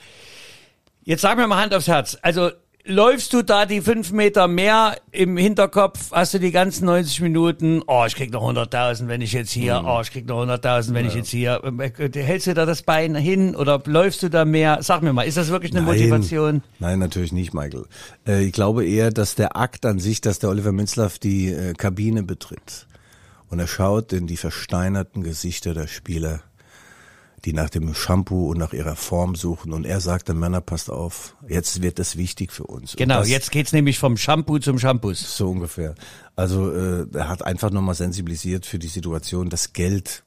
[1.04, 2.18] Jetzt sag mir mal Hand aufs Herz.
[2.22, 2.52] Also
[2.86, 6.12] läufst du da die fünf Meter mehr im Hinterkopf?
[6.12, 7.82] Hast du die ganzen 90 Minuten?
[7.88, 9.82] Oh, ich krieg noch 100.000, wenn ich jetzt hier.
[9.82, 9.88] Mhm.
[9.88, 11.62] Oh, ich krieg noch 100.000, wenn ich jetzt hier.
[12.14, 14.80] Hältst du da das Bein hin oder läufst du da mehr?
[14.82, 16.62] Sag mir mal, ist das wirklich eine Motivation?
[16.80, 17.86] Nein, natürlich nicht, Michael.
[18.28, 21.74] Äh, ich glaube eher, dass der Akt an sich, dass der Oliver Minzlaff die äh,
[21.74, 22.88] Kabine betritt
[23.50, 26.42] und er schaut in die versteinerten Gesichter der Spieler,
[27.46, 30.90] die nach dem Shampoo und nach ihrer Form suchen und er sagt den Männer, passt
[30.90, 32.96] auf, jetzt wird das wichtig für uns.
[32.96, 35.38] Genau, das, jetzt geht's nämlich vom Shampoo zum Shampoos.
[35.38, 35.96] So ungefähr.
[36.36, 40.25] Also äh, er hat einfach nochmal sensibilisiert für die Situation, das Geld,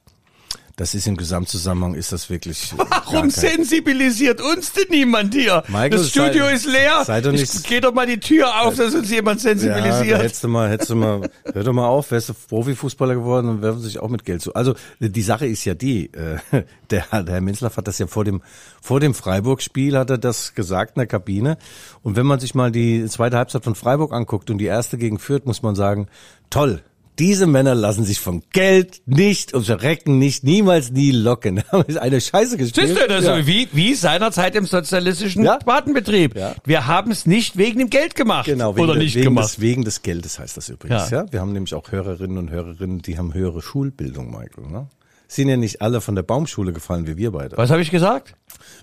[0.79, 2.73] das ist im Gesamtzusammenhang, ist das wirklich...
[2.77, 5.61] Warum sensibilisiert uns denn niemand hier?
[5.67, 7.03] Michael, das Studio sei- ist leer.
[7.05, 10.21] sei doch Ich- nicht- Geh doch mal die Tür auf, dass uns jemand Ja, sensibilisiert.
[10.21, 13.61] hättest du mal, hättest du mal, hör doch mal auf, wärst du Profifußballer geworden und
[13.61, 14.53] werfen sich auch mit Geld zu.
[14.53, 16.37] Also die Sache ist ja die, äh,
[16.89, 18.41] der, der Herr Minzlaff hat das ja vor dem
[18.81, 21.57] vor dem Freiburg-Spiel hat er das gesagt in der Kabine.
[22.03, 25.19] Und wenn man sich mal die zweite Halbzeit von Freiburg anguckt und die erste gegen
[25.19, 26.07] Fürth, muss man sagen,
[26.49, 26.81] toll.
[27.19, 31.61] Diese Männer lassen sich von Geld nicht und Verrecken nicht, niemals nie locken.
[31.71, 32.87] Haben eine Scheiße gespielt.
[32.87, 33.35] Siehst du, das Ja.
[33.37, 35.59] so wie, wie seinerzeit im sozialistischen Ja.
[35.65, 36.35] Badenbetrieb.
[36.37, 36.55] Ja.
[36.65, 38.45] Wir haben es nicht wegen dem Geld gemacht.
[38.45, 39.45] Genau, wegen, oder der- nicht wegen, gemacht.
[39.49, 41.09] des, wegen des Geldes heißt das übrigens.
[41.09, 41.23] Ja.
[41.25, 41.31] Ja.
[41.31, 44.67] Wir haben nämlich auch Hörerinnen und Hörerinnen, die haben höhere Schulbildung, Michael.
[44.71, 44.87] Ne?
[45.27, 47.55] Sind ja nicht alle von der Baumschule gefallen wie wir beide.
[47.57, 48.33] Was habe ich gesagt?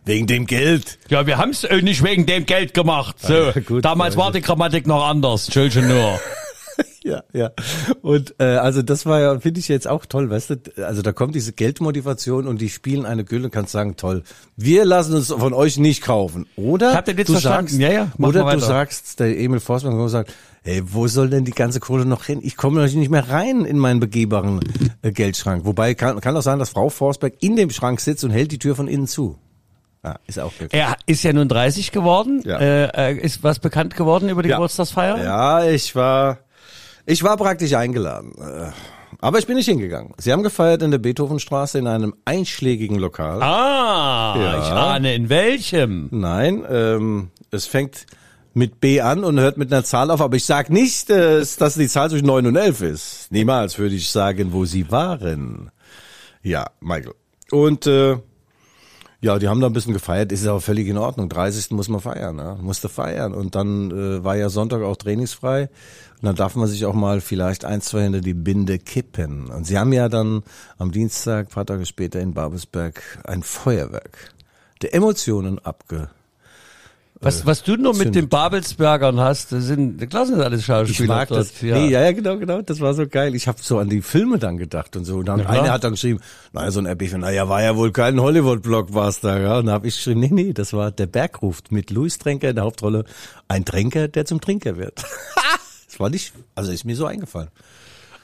[0.05, 0.99] Wegen dem Geld.
[1.09, 3.17] Ja, wir haben es äh, nicht wegen dem Geld gemacht.
[3.21, 5.47] So, Ja, gut, damals war die Grammatik noch anders.
[5.47, 6.21] Entschuldigung nur.
[7.07, 7.51] Ja, ja.
[8.03, 11.13] Und äh, also das war ja, finde ich jetzt auch toll, weißt du, also da
[11.13, 14.25] kommt diese Geldmotivation und die spielen eine Gülle und kannst sagen, toll,
[14.57, 16.47] wir lassen uns von euch nicht kaufen.
[16.57, 17.69] Oder Ich hab den Witz du verstanden.
[17.69, 20.33] sagst, Ja, ja, oder du sagst, der Emil Forstmann sagt,
[20.65, 22.41] ey, wo soll denn die ganze Kohle noch hin?
[22.43, 24.59] Ich komme natürlich nicht mehr rein in meinen begehbaren
[25.03, 25.65] äh, Geldschrank.
[25.65, 28.59] Wobei kann, kann auch sein, dass Frau Forsberg in dem Schrank sitzt und hält die
[28.59, 29.39] Tür von innen zu.
[30.05, 30.73] Ja, ist auch möglich.
[30.81, 32.43] Er ist ja nun 30 geworden.
[32.45, 32.59] Ja.
[32.59, 34.57] Äh, äh, ist was bekannt geworden über die Ja.
[34.57, 35.23] Geburtstagsfeier?
[35.23, 36.39] Ja, ich war,
[37.07, 38.33] ich war praktisch eingeladen.
[38.39, 38.71] Äh,
[39.21, 40.13] Aber ich bin nicht hingegangen.
[40.19, 43.41] Sie haben gefeiert in der Beethovenstraße in einem einschlägigen Lokal.
[43.43, 44.59] Ah, Ja.
[44.59, 46.09] ich ahne in welchem.
[46.11, 48.05] Nein, ähm, es fängt
[48.53, 51.75] mit B an und hört mit einer Zahl auf, aber ich sag nicht, äh, dass
[51.75, 53.27] die Zahl zwischen 9 und 11 ist.
[53.31, 55.71] Niemals würde ich sagen, wo sie waren.
[56.43, 57.15] Ja, Michael.
[57.51, 58.17] Und äh,
[59.21, 61.29] ja, die haben da ein bisschen gefeiert, ist aber völlig in Ordnung.
[61.29, 61.71] 30.
[61.73, 62.59] muss man feiern, ne?
[62.61, 63.35] musste feiern.
[63.35, 65.69] Und dann äh, war ja Sonntag auch trainingsfrei.
[66.17, 69.51] Und dann darf man sich auch mal vielleicht ein, zwei hinter die Binde kippen.
[69.51, 70.43] Und sie haben ja dann
[70.79, 74.33] am Dienstag, paar Tage später in Babelsberg ein Feuerwerk
[74.83, 76.11] der Emotionen abge.
[77.19, 81.15] Was, was du nur mit den Babelsbergern hast, das sind, das sind alles Ich Schauspieler
[81.15, 81.41] mag dort.
[81.41, 81.63] das.
[81.63, 81.79] Ja.
[81.79, 82.61] Nee, ja, ja, genau, genau.
[82.61, 83.35] Das war so geil.
[83.35, 85.17] Ich habe so an die Filme dann gedacht und so.
[85.17, 85.51] Und dann klar.
[85.51, 86.21] einer hat dann geschrieben,
[86.53, 89.41] naja, so ein RB-Fan, naja, war ja wohl kein Hollywood-Blockbuster.
[89.41, 89.59] Ja?
[89.59, 92.51] Und dann habe ich geschrieben, nee, nee, das war Der Berg ruft mit Louis Tränker
[92.51, 93.07] in der Hauptrolle.
[93.49, 95.03] Ein Tränker, der zum Trinker wird.
[95.97, 97.49] das war nicht, also ist mir so eingefallen.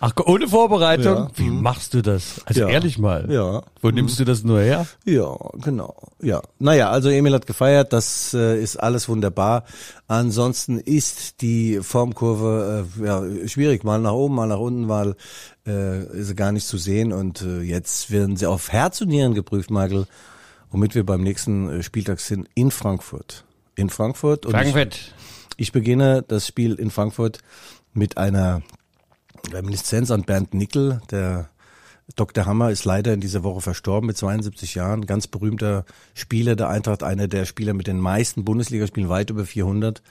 [0.04, 1.14] Ach, ohne Vorbereitung?
[1.14, 1.30] Ja.
[1.36, 2.40] Wie machst du das?
[2.44, 2.68] Also Ja.
[2.68, 3.30] ehrlich mal.
[3.30, 3.62] Ja.
[3.80, 4.84] Wo nimmst du das nur her?
[5.04, 5.94] Ja, genau.
[6.20, 6.42] Ja.
[6.58, 9.62] Naja, also Emil hat gefeiert, das äh, ist alles wunderbar.
[10.08, 15.14] Ansonsten ist die Formkurve äh, ja, schwierig, mal nach oben, mal nach unten, weil
[15.66, 17.12] äh, ist sie gar nicht zu sehen.
[17.12, 20.06] Und äh, jetzt werden sie auf Herz und Nieren geprüft, Michael,
[20.72, 23.44] womit wir beim nächsten äh, Spieltag sind in Frankfurt.
[23.76, 24.46] In Frankfurt.
[24.46, 24.98] Und Frankfurt.
[25.56, 27.38] Ich, beginne das Spiel in Frankfurt
[27.92, 28.62] mit einer
[29.52, 31.50] Reminiszenz an Bernd Nickel, der
[32.16, 32.46] Dr.
[32.46, 35.06] Hammer ist leider in dieser Woche verstorben mit 72 Jahren.
[35.06, 35.84] Ganz berühmter
[36.14, 40.02] Spieler der Eintracht, einer der Spieler mit den meisten Bundesligaspielen, weit über 400.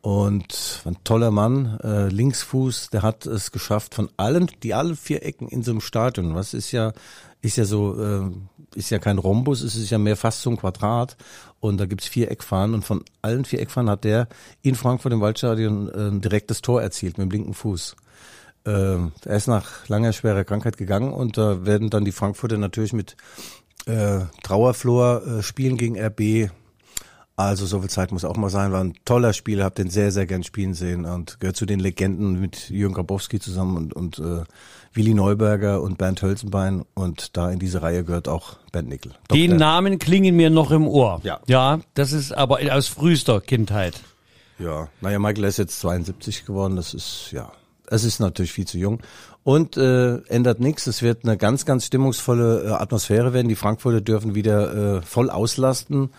[0.00, 5.24] Und ein toller Mann, äh, Linksfuß, der hat es geschafft von allen, die alle vier
[5.24, 6.92] Ecken in so einem Stadion, was ist ja,
[7.40, 8.30] ist ja so, äh,
[8.74, 11.16] ist ja kein Rhombus, es ist ja mehr fast so ein Quadrat.
[11.60, 14.28] Und da gibt's vier Eckfahnen und von allen vier Eckfahnen hat der
[14.62, 17.96] in Frankfurt im Waldstadion äh, ein direktes Tor erzielt mit dem linken Fuß.
[18.66, 22.92] Äh, er ist nach langer schwerer Krankheit gegangen und da werden dann die Frankfurter natürlich
[22.92, 23.16] mit
[23.86, 26.50] äh, Trauerflor äh, spielen gegen RB.
[27.36, 28.70] Also so viel Zeit muss auch mal sein.
[28.70, 31.80] War ein toller Spieler, hab den sehr, sehr gern spielen sehen und gehört zu den
[31.80, 34.44] Legenden mit Jürgen Grabowski zusammen und, und äh,
[34.92, 39.12] Willi Neuberger und Bernd Hölzenbein und da in diese Reihe gehört auch Bernd Nickel.
[39.32, 39.58] Die Dr.
[39.58, 41.20] Namen klingen mir noch im Ohr.
[41.24, 41.40] Ja.
[41.46, 44.00] Ja, das ist aber aus frühester Kindheit.
[44.60, 47.50] Ja, naja, Michael ist jetzt 72 geworden, das ist, ja,
[47.88, 49.00] es ist natürlich viel zu jung.
[49.42, 53.48] Und äh, ändert nichts, es wird eine ganz, ganz stimmungsvolle äh, Atmosphäre werden.
[53.48, 56.10] Die Frankfurter dürfen wieder äh, voll auslasten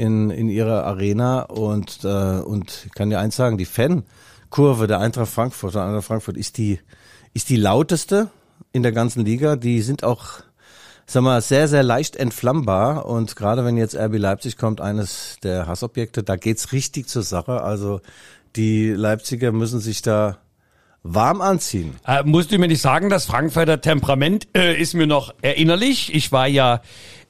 [0.00, 4.98] in, in ihrer Arena und, äh, und ich kann dir eins sagen, die Fankurve der
[4.98, 6.80] Eintracht Frankfurt, der Eintracht Frankfurt ist die,
[7.34, 8.30] ist die lauteste
[8.72, 9.56] in der ganzen Liga.
[9.56, 10.42] Die sind auch
[11.10, 13.06] sag mal, sehr, sehr leicht entflammbar.
[13.06, 17.62] Und gerade wenn jetzt RB Leipzig kommt, eines der Hassobjekte, da geht's richtig zur Sache.
[17.62, 18.00] Also
[18.56, 20.38] die Leipziger müssen sich da
[21.02, 21.96] warm anziehen.
[22.06, 26.14] Äh, musst du mir nicht sagen, das Frankfurter Temperament äh, ist mir noch erinnerlich.
[26.14, 26.82] Ich war ja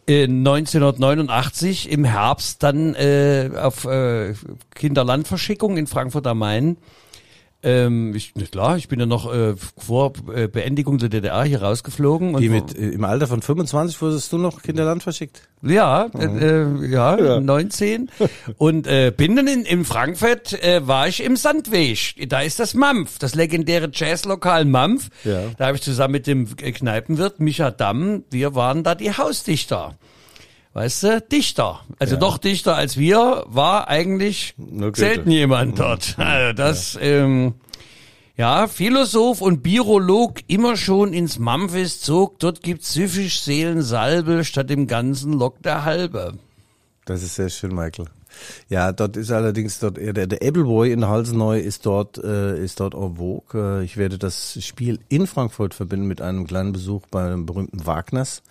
[0.09, 4.35] 1989 im Herbst dann äh, auf äh,
[4.75, 6.77] Kinderlandverschickung in Frankfurt am Main.
[7.63, 12.37] Ähm, ich, klar, ich bin ja noch äh, vor äh, Beendigung der DDR hier rausgeflogen.
[12.39, 15.43] Die mit äh, im Alter von 25 wurdest du noch Kinderland verschickt.
[15.63, 18.11] Ja, äh, äh, ja, 19.
[18.57, 22.29] Und äh, bin dann in, in Frankfurt, äh, war ich im Sandweg.
[22.29, 25.11] Da ist das Mampf, das legendäre Jazzlokal Mampf.
[25.25, 25.43] Ja.
[25.59, 29.99] Da habe ich zusammen mit dem Kneipenwirt Micha Damm, wir waren da die Hausdichter.
[30.73, 31.81] Weißt du, Dichter.
[31.99, 32.21] Also Ja.
[32.21, 34.55] noch dichter als wir war eigentlich
[34.95, 36.15] selten jemand dort.
[36.19, 37.55] Also das, ähm,
[38.37, 42.39] ja, Philosoph und Birolog immer schon ins Mamphis zog.
[42.39, 46.35] Dort gibt's süffisch Seelensalbe, statt dem Ganzen lockt der Halbe.
[47.05, 48.07] Das ist sehr schön, Michael.
[48.69, 52.79] Ja, dort ist allerdings dort eher der, der Appleboy in Halseneu ist dort äh, ist
[52.79, 53.81] dort en vogue.
[53.81, 57.85] Äh, Ich werde das Spiel in Frankfurt verbinden mit einem kleinen Besuch bei dem berühmten
[57.85, 58.43] Wagners,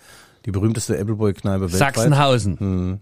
[0.46, 1.94] die berühmteste Appleboy-Kneipe weltweit.
[1.94, 3.00] Sachsenhausen.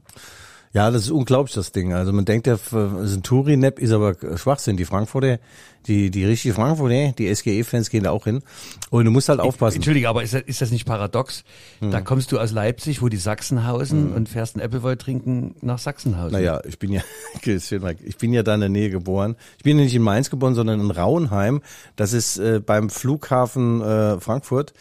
[0.73, 1.93] Ja, das ist unglaublich, das Ding.
[1.93, 2.73] Also man denkt ja, es ist
[3.17, 4.77] ein Touri-Nap, ist aber Schwachsinn.
[4.77, 5.39] Die Frankfurter,
[5.87, 8.43] die, die richtige Frankfurter, die SGE-Fans gehen da auch hin.
[8.91, 9.77] Und du musst halt aufpassen.
[9.77, 11.45] Entschuldige, aber ist das, ist das nicht paradox?
[11.81, 11.91] Hm.
[11.91, 16.33] Da kommst du aus Leipzig, wo die Sachsenhausen und fährst ein Appleboy trinken nach Sachsenhausen.
[16.33, 17.01] Naja, ich bin ja,
[17.43, 19.37] ich bin ja da in der Nähe geboren.
[19.57, 21.63] Ich bin ja nicht in Mainz geboren, sondern in Rauenheim.
[21.97, 24.75] Das ist äh, beim Flughafen äh, Frankfurt.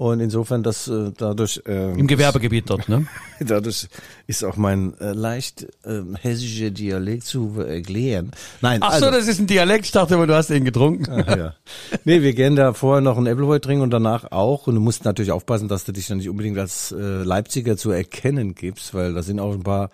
[0.00, 3.06] Und insofern, das äh, dadurch, äh, Im Gewerbegebiet dort, ne?
[3.40, 3.86] dadurch
[4.26, 8.30] ist auch mein äh, leicht äh, hessischer Dialekt zu erklären.
[8.62, 9.84] Nein, Ach also, so, das ist ein Dialekt.
[9.84, 11.22] Ich dachte immer, du hast den getrunken.
[11.28, 11.52] ja.
[12.04, 14.66] Nee, wir gehen da vorher noch ein Appleboy trinken und danach auch.
[14.66, 17.90] Und du musst natürlich aufpassen, dass du dich dann nicht unbedingt als äh, Leipziger zu
[17.90, 19.90] erkennen gibst, weil da sind auch ein paar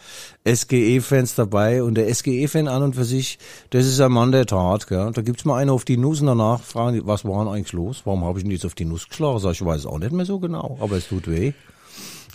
[0.46, 1.82] SGE-Fans dabei.
[1.82, 3.40] Und der SGE-Fan an und für sich,
[3.70, 4.86] das ist ein Mann der Tat.
[4.86, 5.10] Gell?
[5.12, 7.72] Da gibt's mal einen auf die Nuss und danach fragen die, was war denn eigentlich
[7.72, 8.02] los?
[8.04, 9.40] Warum habe ich ihn jetzt auf die Nuss geschlagen?
[9.40, 11.52] Sag ich, weiß es auch nicht mehr so genau, aber es tut weh.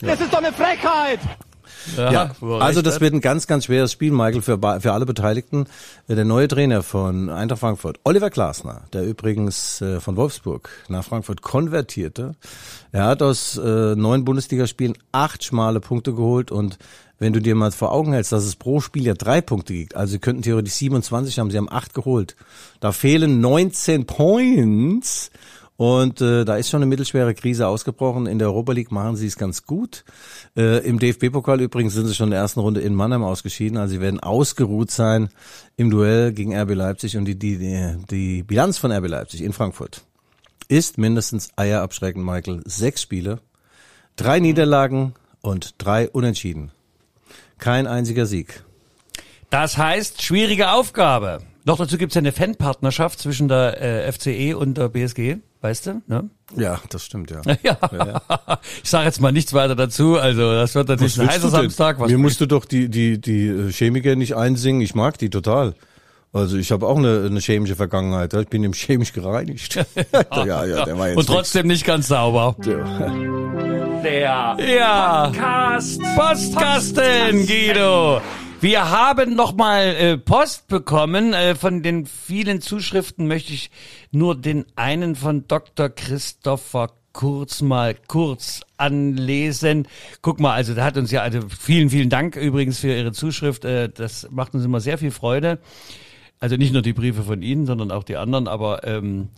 [0.02, 1.20] Das ist doch eine Frechheit!
[1.98, 5.66] Ja, er also das wird ein ganz, ganz schweres Spiel, Michael, für, für alle Beteiligten.
[6.08, 11.04] Äh, Der neue Trainer von Eintracht Frankfurt, Oliver Glasner, der übrigens äh, von Wolfsburg nach
[11.04, 12.36] Frankfurt konvertierte,
[12.92, 16.78] er hat aus äh, neun Bundesligaspielen acht schmale Punkte geholt und
[17.18, 19.96] wenn du dir mal vor Augen hältst, dass es pro Spiel ja drei Punkte gibt,
[19.96, 22.36] also sie könnten theoretisch 27 haben, sie haben acht geholt.
[22.80, 25.30] Da fehlen 19 Points
[25.82, 28.28] und äh, da ist schon eine mittelschwere Krise ausgebrochen.
[28.28, 30.06] In der Europa League machen sie es ganz gut.
[30.56, 33.80] Äh, Im DFB-Pokal übrigens sind sie schon in der ersten Runde in Mannheim ausgeschieden.
[33.80, 35.30] Also sie werden ausgeruht sein
[35.78, 37.18] im Duell gegen RB Leipzig.
[37.18, 40.04] Und die, die, die, die Bilanz von RB Leipzig in Frankfurt
[40.68, 42.62] ist mindestens Eier abschreckend, Michael.
[42.66, 43.40] Sechs Spiele,
[44.16, 46.70] drei Niederlagen und drei Unentschieden.
[47.58, 48.64] Kein einziger Sieg.
[49.50, 51.40] Das heißt, schwierige Aufgabe.
[51.66, 55.38] Noch dazu gibt's ja eine Fanpartnerschaft zwischen der äh, FCE und der BSG.
[55.62, 56.02] Weißt du?
[56.08, 56.30] Ne?
[56.56, 57.42] Ja, das stimmt, ja.
[57.64, 57.78] Ja.
[58.84, 60.18] Ich sage jetzt mal nichts weiter dazu.
[60.18, 61.50] Also das wird natürlich ein heißer?
[61.50, 62.00] Samstag.
[62.00, 64.82] Was Mir musst du doch die, die, die äh, Chemiker nicht einsingen.
[64.82, 65.74] Ich mag die total.
[66.34, 68.34] Also ich habe auch eine, eine chemische Vergangenheit.
[68.34, 69.76] Ich bin im chemisch gereinigt.
[70.34, 72.56] ja, ja, der war jetzt Und trotzdem nicht ganz sauber.
[74.04, 75.26] Der Ja.
[75.28, 76.02] Podcast.
[76.16, 78.22] Postkasten, Guido.
[78.62, 81.34] Wir haben nochmal äh, Post bekommen.
[81.34, 83.72] Äh, von den vielen Zuschriften möchte ich
[84.12, 85.90] nur den einen von Dr.
[85.90, 89.88] Christopher Kurz mal kurz anlesen.
[90.22, 93.66] Guck mal, also da hat uns ja, also vielen, vielen Dank übrigens für Ihre Zuschrift.
[93.66, 95.58] Äh, das macht uns immer sehr viel Freude.
[96.40, 99.30] Also nicht nur die Briefe von Ihnen, sondern auch die anderen, aber ähm,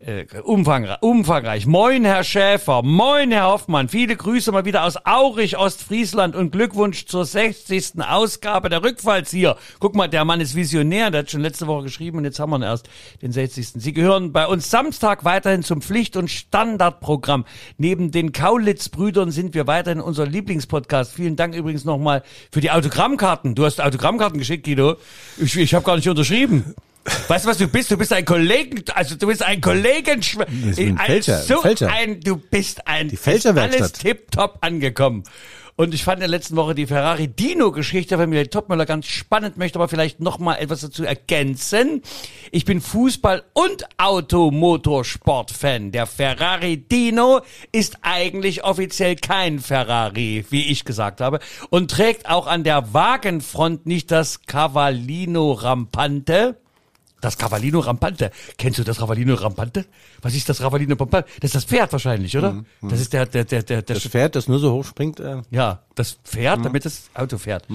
[0.00, 1.66] äh, umfangreich, umfangreich.
[1.66, 2.82] Moin, Herr Schäfer.
[2.82, 3.88] Moin, Herr Hoffmann.
[3.88, 7.94] Viele Grüße mal wieder aus Aurich, Ostfriesland und Glückwunsch zur 60.
[7.98, 9.56] Ausgabe der Rückfalls hier.
[9.80, 11.10] Guck mal, der Mann ist Visionär.
[11.10, 12.88] Der hat schon letzte Woche geschrieben und jetzt haben wir ihn erst,
[13.22, 13.70] den 60.
[13.74, 17.44] Sie gehören bei uns Samstag weiterhin zum Pflicht- und Standardprogramm.
[17.76, 21.12] Neben den Kaulitz-Brüdern sind wir weiterhin unser Lieblingspodcast.
[21.12, 23.56] Vielen Dank übrigens nochmal für die Autogrammkarten.
[23.56, 24.96] Du hast Autogrammkarten geschickt, Guido.
[25.38, 26.76] Ich, ich habe gar nicht unterschrieben.
[27.28, 27.90] Weißt du, was du bist?
[27.90, 30.38] Du bist ein Kollegen, also du bist ein Kollegen, ist
[30.78, 31.90] ein Fälscher, so Fälscher.
[31.92, 33.80] ein, du bist ein, Die Fälscherwerkstatt.
[33.80, 35.24] alles tipptopp angekommen.
[35.76, 39.06] Und ich fand in der letzten Woche die Ferrari Dino Geschichte von Michael Topmüller ganz
[39.06, 42.02] spannend, möchte aber vielleicht noch mal etwas dazu ergänzen.
[42.50, 45.92] Ich bin Fußball- und Automotorsport-Fan.
[45.92, 51.38] Der Ferrari Dino ist eigentlich offiziell kein Ferrari, wie ich gesagt habe,
[51.70, 56.56] und trägt auch an der Wagenfront nicht das Cavallino Rampante.
[57.20, 58.30] Das Cavallino Rampante.
[58.56, 59.86] Kennst du das Cavallino Rampante?
[60.22, 61.28] Was ist das Cavallino Rampante?
[61.40, 62.64] Das ist das Pferd wahrscheinlich, oder?
[62.82, 65.20] Das ist der, der, der, der, der Das Pferd, das nur so hoch springt.
[65.20, 67.66] Äh, ja, das Pferd, damit das Auto fährt.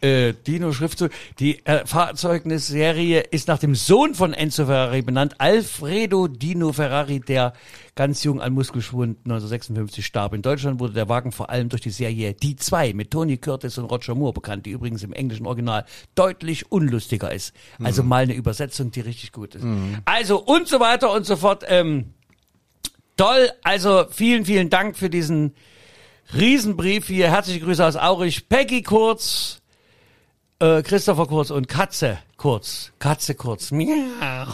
[0.00, 1.10] Äh, Dino Schriftzug.
[1.38, 7.52] Die äh, Fahrzeugnisserie ist nach dem Sohn von Enzo Ferrari benannt, Alfredo Dino Ferrari, der
[7.94, 10.32] ganz jung an Muskelschwund 1956 starb.
[10.32, 13.76] In Deutschland wurde der Wagen vor allem durch die Serie Die Zwei mit Tony Curtis
[13.78, 15.84] und Roger Moore bekannt, die übrigens im englischen Original
[16.14, 17.54] deutlich unlustiger ist.
[17.82, 19.64] Also mal eine Übersetzung, die richtig gut ist.
[20.04, 21.64] Also und so weiter und so fort.
[21.68, 21.99] Ähm,
[23.20, 23.50] toll.
[23.62, 25.54] Also vielen, vielen Dank für diesen
[26.34, 27.30] Riesenbrief hier.
[27.30, 28.48] Herzliche Grüße aus Aurich.
[28.48, 29.60] Peggy Kurz,
[30.58, 32.92] äh, Christopher Kurz und Katze Kurz.
[32.98, 33.72] Katze Kurz.
[33.72, 34.46] Miau.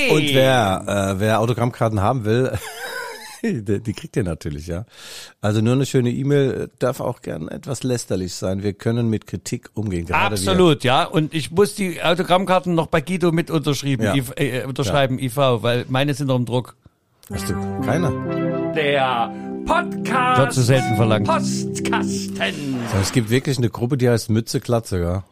[0.09, 2.57] Und wer, äh, wer Autogrammkarten haben will,
[3.43, 4.85] die, die kriegt ihr natürlich, ja.
[5.41, 8.63] Also nur eine schöne E-Mail äh, darf auch gern etwas lästerlich sein.
[8.63, 10.05] Wir können mit Kritik umgehen.
[10.05, 11.03] Gerade Absolut, ja.
[11.03, 14.15] Und ich muss die Autogrammkarten noch bei Guido mit unterschrieben, Ja.
[14.15, 16.77] I, äh, unterschreiben, IV, weil meine sind noch im Druck.
[17.31, 18.11] Hast du keiner?
[18.73, 19.31] Der
[19.65, 20.39] Podcast.
[20.39, 21.25] Wird zu selten verlangt.
[21.25, 22.79] Postkasten.
[22.91, 25.23] So, Es gibt wirklich eine Gruppe, die heißt Mütze Klatze, ja.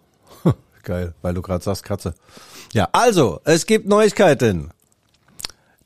[0.84, 2.14] Geil, weil du gerade sagst Katze.
[2.72, 4.72] Ja, also, es gibt Neuigkeiten.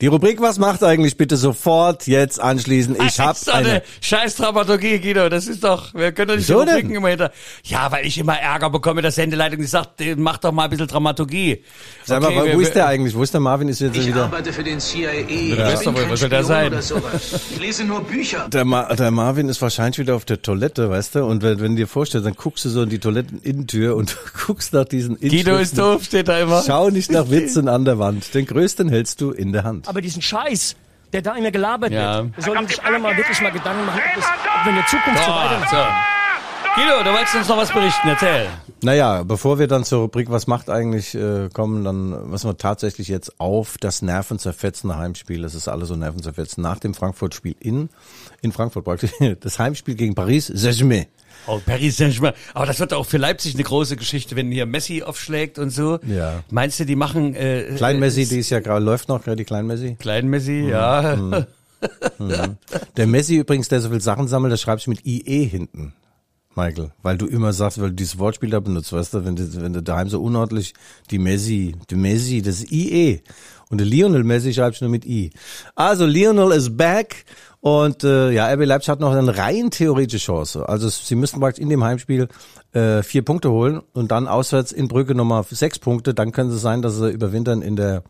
[0.01, 2.95] Die Rubrik Was macht eigentlich bitte sofort jetzt anschließen.
[2.95, 5.29] Ich Ah, habe ist doch eine eine scheiß Dramaturgie, Guido.
[5.29, 6.97] Das ist doch, wir können doch nicht die Rubriken denn?
[6.97, 7.31] immer hinter.
[7.63, 10.87] Ja, weil ich immer Ärger bekomme, dass Sendeleitung die sagt, mach doch mal ein bisschen
[10.87, 11.63] Dramaturgie.
[12.03, 13.15] Sag mal, Okay, wo wir- ist der eigentlich?
[13.15, 13.69] Wo ist der Marvin?
[13.69, 15.11] Ist jetzt Ich wieder arbeite für den CIA.
[15.29, 16.67] Ich weiß bin doch wohl, kein was soll der sein?
[16.67, 17.39] oder sowas.
[17.51, 18.49] Ich lese nur Bücher.
[18.49, 21.23] der, Ma der Marvin ist wahrscheinlich wieder auf der Toilette, weißt du?
[21.25, 24.73] Und wenn, wenn du dir vorstellst, dann guckst du so in die Toiletteninnentür und guckst
[24.73, 26.61] nach diesen Guido ist doof, steht da immer.
[26.67, 28.33] Schau nicht nach Witzen an der Wand.
[28.33, 29.84] Den größten hältst du in der Hand.
[29.87, 30.75] Aber diesen Scheiß,
[31.13, 32.23] der da immer gelabert Ja.
[32.23, 34.75] wird, wir sollten sich alle mal wirklich mal Gedanken machen, ob, es, ob wir in
[34.75, 35.67] der Zukunft so So, weitermachen.
[35.71, 36.14] so.
[36.75, 38.47] Guido, du wolltest uns noch was berichten, erzähl.
[38.81, 43.07] Naja, bevor wir dann zur Rubrik Was macht eigentlich äh, kommen, dann müssen wir tatsächlich
[43.07, 45.41] jetzt auf das nervenzerfetzende Heimspiel.
[45.41, 46.61] Das ist alles so nervenzerfetzend.
[46.63, 47.89] Nach dem Frankfurt-Spiel in,
[48.41, 51.05] in Frankfurt praktisch, das Heimspiel gegen Paris Saint-Germain.
[51.47, 52.33] Oh, Paris Saint-Germain.
[52.53, 55.99] Aber das wird auch für Leipzig eine große Geschichte, wenn hier Messi aufschlägt und so.
[56.05, 56.43] Ja.
[56.51, 59.37] Meinst du, die machen äh, Klein Messi, äh, die ist ja gerade, läuft noch, gerade
[59.37, 59.95] die Klein Messi.
[59.97, 60.71] Klein Messi, Mhm.
[62.19, 62.47] ja.
[62.97, 65.93] Der Messi übrigens, der so viel Sachen sammelt, der schreibst mit IE hinten.
[66.55, 69.61] Michael, weil du immer sagst, weil du dieses Wortspiel da benutzt, weißt du, wenn du,
[69.61, 70.73] wenn du daheim so unordentlich
[71.11, 73.21] die Messi, die Messi, das IE.
[73.69, 75.31] Und der Lionel Messi schreibst du nur mit I.
[75.75, 77.25] Also Lionel is back
[77.65, 80.69] Und äh, ja, RB Leipzig hat noch eine rein theoretische Chance.
[80.69, 82.27] Also sie müssen praktisch in dem Heimspiel
[82.73, 86.13] äh, vier Punkte holen und dann auswärts in Brücke nochmal sechs Punkte.
[86.13, 88.03] Dann können es sein, dass sie überwintern in der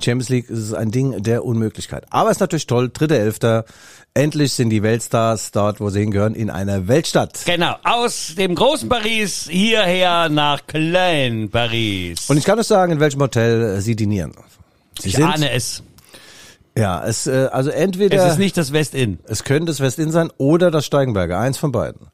[0.00, 0.48] Champions League.
[0.48, 2.06] Es ist ein Ding der Unmöglichkeit.
[2.10, 3.64] Aber es ist natürlich toll, dritter Elfter.
[4.12, 7.42] Endlich sind die Weltstars dort, wo sie hingehören, in einer Weltstadt.
[7.46, 12.28] Genau, aus dem großen Paris hierher nach Klein Paris.
[12.28, 14.32] Und ich kann euch sagen, in welchem Hotel sie dinieren.
[14.98, 15.84] Sie ich sind, ahne es.
[16.76, 19.20] Ja, es äh, also entweder Es ist nicht das West-In.
[19.24, 22.08] Es könnte das Westin sein oder das Steigenberger, eins von beiden.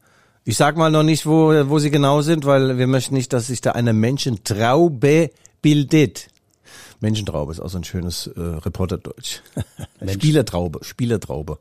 [0.44, 3.48] Ich sag mal noch nicht, wo, wo sie genau sind, weil wir möchten nicht, dass
[3.48, 5.30] sich da eine Menschentraube
[5.62, 6.28] bildet.
[7.00, 9.40] Menschentraube ist auch so ein schönes äh, Reporterdeutsch.
[10.12, 11.58] Spielertraube, Spielertraube.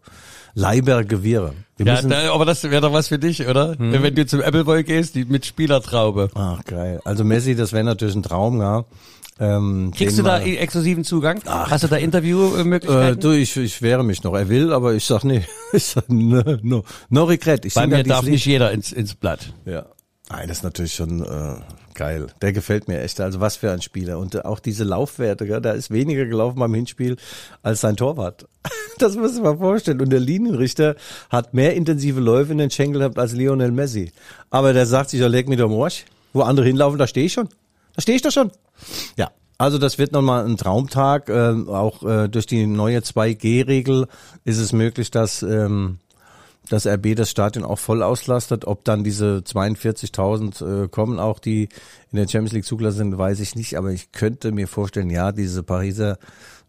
[0.54, 1.54] Leibergewirre.
[1.78, 3.76] Wir Ja, da, aber das wäre doch was für dich, oder?
[3.78, 6.30] Wenn du zum Appleboy gehst, die mit Spielertraube.
[6.34, 7.02] ach geil.
[7.04, 8.86] Also Messi, das wäre natürlich ein Traum, ja.
[9.38, 11.42] Ähm, Kriegst du da mal- exklusiven Zugang?
[11.46, 13.20] Hast du da Äh, Interviewmöglichkeiten?
[13.20, 14.34] du, ich, ich wehre mich noch.
[14.34, 15.44] Er will, aber ich sag nee.
[15.74, 17.66] Ich sag no, no, no regret.
[17.66, 19.52] Ich Bei mir darf nicht jeder ins, ins Blatt.
[19.66, 19.88] Ja.
[20.30, 21.56] Nein, das ist natürlich schon äh,
[21.96, 22.28] geil.
[22.42, 23.20] Der gefällt mir echt.
[23.20, 24.20] Also was für ein Spieler.
[24.20, 25.62] Und auch diese Laufwerte, gell?
[25.62, 27.16] da ist weniger gelaufen beim Hinspiel
[27.64, 28.48] als sein Torwart.
[28.98, 30.00] Das muss man mal vorstellen.
[30.00, 30.96] Und der Linienrichter
[31.30, 34.14] hat mehr intensive Läufe in den Schenkel gehabt als Lionel Messi.
[34.50, 36.06] Aber der sagt sich, ja, leg mir doch Morsch.
[36.32, 37.50] Wo andere hinlaufen, da stehe ich schon.
[37.94, 38.52] Da stehe ich doch schon.
[39.18, 39.32] Ja.
[39.58, 41.30] Also das wird nochmal ein Traumtag.
[41.30, 44.08] Ähm, auch äh, durch die neue 2G-Regel
[44.46, 46.00] ist es möglich, dass ähm,
[46.70, 48.66] dass RB das Stadion auch voll auslastet.
[48.66, 51.70] Ob dann diese 42.000 äh, kommen, auch die
[52.12, 53.78] in der Champions League zugelassen sind, weiß ich nicht.
[53.78, 56.18] Aber ich könnte mir vorstellen, ja, diese Pariser,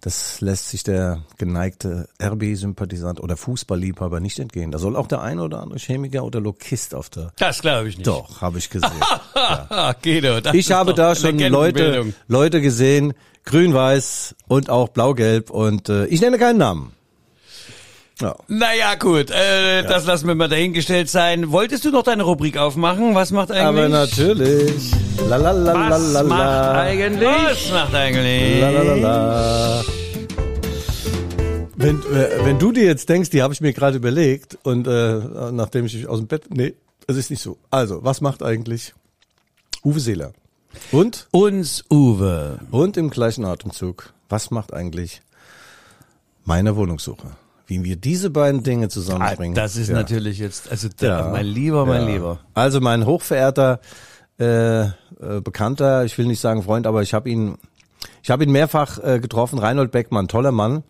[0.01, 4.71] das lässt sich der geneigte RB-Sympathisant oder Fußballliebhaber nicht entgehen.
[4.71, 7.33] Da soll auch der ein oder andere Chemiker oder Lokist auf der...
[7.39, 8.07] Das glaube ich nicht.
[8.07, 8.91] Doch, habe ich gesehen.
[9.39, 12.15] Ah, Guido, Ich habe da schon Leute.
[12.27, 13.13] Leute gesehen,
[13.45, 16.96] grün-weiß und auch blau-gelb und äh, ich nenne keinen Namen.
[18.21, 18.35] Ja.
[18.49, 21.51] Naja, gut, äh, das lassen wir mal dahingestellt sein.
[21.53, 23.15] Wolltest du noch deine Rubrik aufmachen?
[23.15, 23.67] Was macht eigentlich?
[23.67, 24.91] Aber natürlich.
[25.29, 26.73] La la la Was la macht la.
[26.81, 27.29] eigentlich?
[27.29, 28.61] Was macht eigentlich?
[28.61, 29.85] La la la la.
[31.77, 35.19] Wenn, äh, wenn du dir jetzt denkst, die habe ich mir gerade überlegt und äh,
[35.53, 36.75] nachdem ich aus dem Bett, nee,
[37.07, 37.59] das ist nicht so.
[37.71, 38.95] Also, was macht eigentlich
[39.85, 40.33] Uwe Seeler?
[40.91, 42.61] Und Uns Uwe.
[42.71, 45.21] und im gleichen Atemzug, was macht eigentlich
[46.47, 47.29] meine Wohnungssuche?
[47.67, 49.55] Wie wir diese beiden Dinge Ah, zusammenbringen.
[49.55, 49.95] das ist Ja.
[49.97, 51.29] natürlich jetzt, also Ja.
[51.33, 52.09] mein Lieber, mein Ja.
[52.15, 52.39] Lieber.
[52.55, 53.81] Also mein hochverehrter
[54.39, 54.91] äh, äh,
[55.43, 57.57] Bekannter, ich will nicht sagen Freund, aber ich habe ihn,
[58.23, 59.59] ich habe ihn mehrfach äh, getroffen.
[59.59, 60.83] Reinhold Beckmann, toller Mann,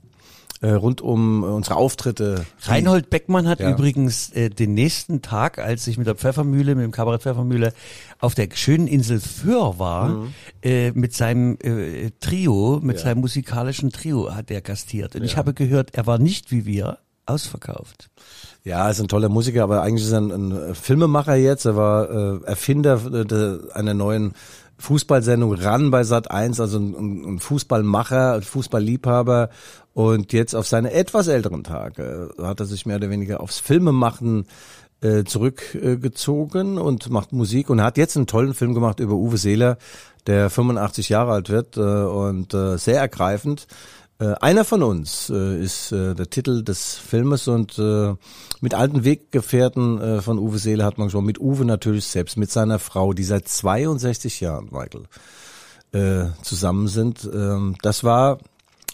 [0.66, 2.44] äh, rund um äh, unsere Auftritte.
[2.62, 3.70] Reinhold Beckmann hat Ja.
[3.70, 7.72] übrigens äh, den nächsten Tag, als ich mit der Pfeffermühle, mit dem Kabarett Pfeffermühle
[8.18, 10.32] auf der schönen Insel Föhr war, Mhm.
[10.62, 15.14] äh, mit seinem äh, Trio, mit seinem musikalischen Trio hat er gastiert.
[15.16, 18.08] Und ich habe gehört, er war nicht wie wir ausverkauft.
[18.64, 21.64] Ja, ist ein toller Musiker, aber eigentlich ist er ein, ein Filmemacher jetzt.
[21.64, 24.32] Er war äh, Erfinder äh, einer neuen
[24.78, 29.50] Fußballsendung ran bei Sat 1, also ein, ein Fußballmacher, Fußballliebhaber.
[29.94, 33.58] Und jetzt auf seine etwas älteren Tage äh, hat er sich mehr oder weniger aufs
[33.58, 34.46] Filmemachen
[35.00, 39.78] äh, zurückgezogen und macht Musik und hat jetzt einen tollen Film gemacht über Uwe Seeler,
[40.26, 43.66] der 85 Jahre alt wird äh, und äh, sehr ergreifend.
[44.18, 48.14] Äh, einer von uns äh, ist äh, der Titel des Filmes und äh,
[48.60, 52.50] mit alten Weggefährten äh, von Uwe Seele hat man schon, mit Uwe natürlich selbst, mit
[52.50, 55.04] seiner Frau, die seit 62 Jahren, Michael,
[55.92, 57.28] äh, zusammen sind.
[57.30, 58.38] Ähm, das war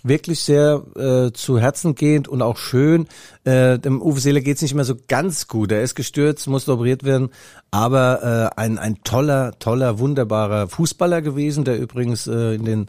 [0.02, 3.06] wirklich sehr äh, zu Herzen gehend und auch schön.
[3.44, 5.70] Äh, dem Uwe Seele geht's nicht mehr so ganz gut.
[5.70, 7.30] Er ist gestürzt, musste operiert werden,
[7.70, 12.86] aber äh, ein, ein toller, toller, wunderbarer Fußballer gewesen, der übrigens äh, in den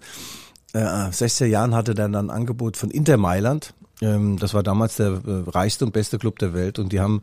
[0.74, 3.74] äh, 16 Jahren hatte dann ein Angebot von Inter Mailand.
[4.02, 7.22] Ähm, das war damals der äh, reichste und beste Club der Welt und die haben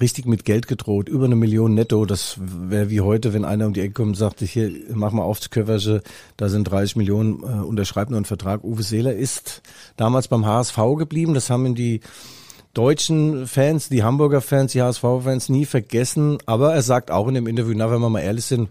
[0.00, 2.04] richtig mit Geld gedroht, über eine Million netto.
[2.04, 5.22] Das wäre wie heute, wenn einer um die Ecke kommt und sagt, hier, mach mal
[5.22, 6.02] auf das Köffersche,
[6.36, 8.64] da sind 30 Millionen, äh, unterschreibt nur einen Vertrag.
[8.64, 9.62] Uwe Seeler ist
[9.96, 11.34] damals beim HSV geblieben.
[11.34, 12.00] Das haben ihn die
[12.74, 16.38] deutschen Fans, die Hamburger Fans, die HSV-Fans nie vergessen.
[16.46, 18.70] Aber er sagt auch in dem Interview, na, wenn wir mal ehrlich sind,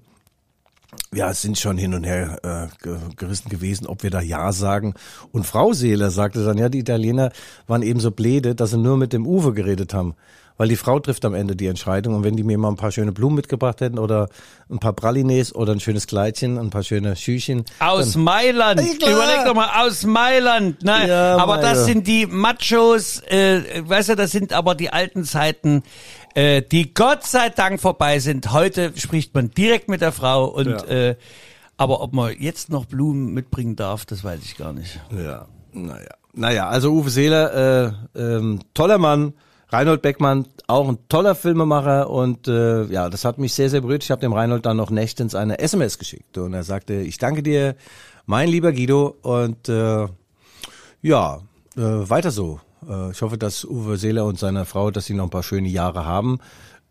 [1.14, 4.52] ja, es sind schon hin und her äh, ge- gerissen gewesen, ob wir da Ja
[4.52, 4.94] sagen.
[5.32, 7.32] Und Frau Seeler sagte dann, ja, die Italiener
[7.68, 10.16] waren eben so bläde, dass sie nur mit dem Uwe geredet haben.
[10.58, 12.14] Weil die Frau trifft am Ende die Entscheidung.
[12.14, 14.28] Und wenn die mir mal ein paar schöne Blumen mitgebracht hätten oder
[14.70, 17.64] ein paar Pralines oder ein schönes Kleidchen, ein paar schöne Schüchen.
[17.80, 18.80] Aus Mailand.
[19.00, 19.12] Klar.
[19.12, 20.84] Überleg doch mal, aus Mailand.
[20.84, 21.86] Nein, Ja, aber das Meier.
[21.86, 25.82] sind die Machos, äh, weißt du, das sind aber die alten Zeiten,
[26.36, 28.52] äh, die Gott sei Dank vorbei sind.
[28.52, 30.84] Heute spricht man direkt mit der Frau und Ja.
[30.86, 31.16] äh,
[31.78, 35.00] aber ob man jetzt noch Blumen mitbringen darf, das weiß ich gar nicht.
[35.12, 36.10] Ja, naja.
[36.34, 39.34] naja, also Uwe Seeler, äh, ähm, toller Mann.
[39.74, 44.04] Reinhold Beckmann, auch ein toller Filmemacher und äh, ja, das hat mich sehr, sehr berührt.
[44.04, 47.42] Ich habe dem Reinhold dann noch nächtens eine SMS geschickt und er sagte, ich danke
[47.42, 47.78] dir,
[48.26, 50.08] mein lieber Guido und äh,
[51.02, 51.38] ja,
[51.78, 52.60] äh, weiter so.
[52.88, 55.70] Äh, ich hoffe, dass Uwe Seeler und seine Frau, dass sie noch ein paar schöne
[55.70, 56.40] Jahre haben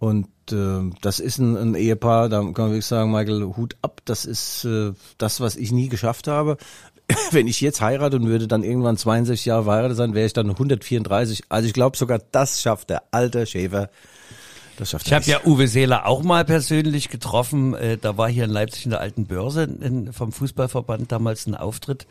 [0.00, 4.00] und äh, das ist ein, ein Ehepaar, da kann man wirklich sagen, Michael, Hut ab,
[4.06, 6.56] das ist äh, das, was ich nie geschafft habe.
[7.32, 10.48] Wenn ich jetzt heirate und würde dann irgendwann 62 Jahre verheiratet sein, wäre ich dann
[10.48, 11.42] 134.
[11.50, 13.90] Also ich glaube sogar, das schafft der alte Schäfer.
[14.78, 17.74] Das schafft Ich habe ja Uwe Seeler auch mal persönlich getroffen.
[17.74, 21.54] Äh, da war hier in Leipzig in der alten Börse in, vom Fußballverband damals ein
[21.54, 22.06] Auftritt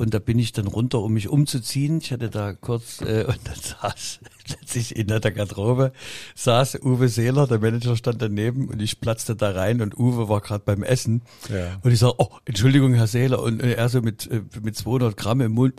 [0.00, 1.98] und da bin ich dann runter, um mich umzuziehen.
[2.02, 5.92] Ich hatte da kurz äh, und dann saß plötzlich in der Garderobe
[6.34, 10.40] saß Uwe Seeler, der Manager stand daneben und ich platzte da rein und Uwe war
[10.40, 11.78] gerade beim Essen Ja.
[11.82, 15.16] und ich sag, oh Entschuldigung Herr Seeler und äh, er so mit äh, mit 200
[15.16, 15.74] Gramm im Mund.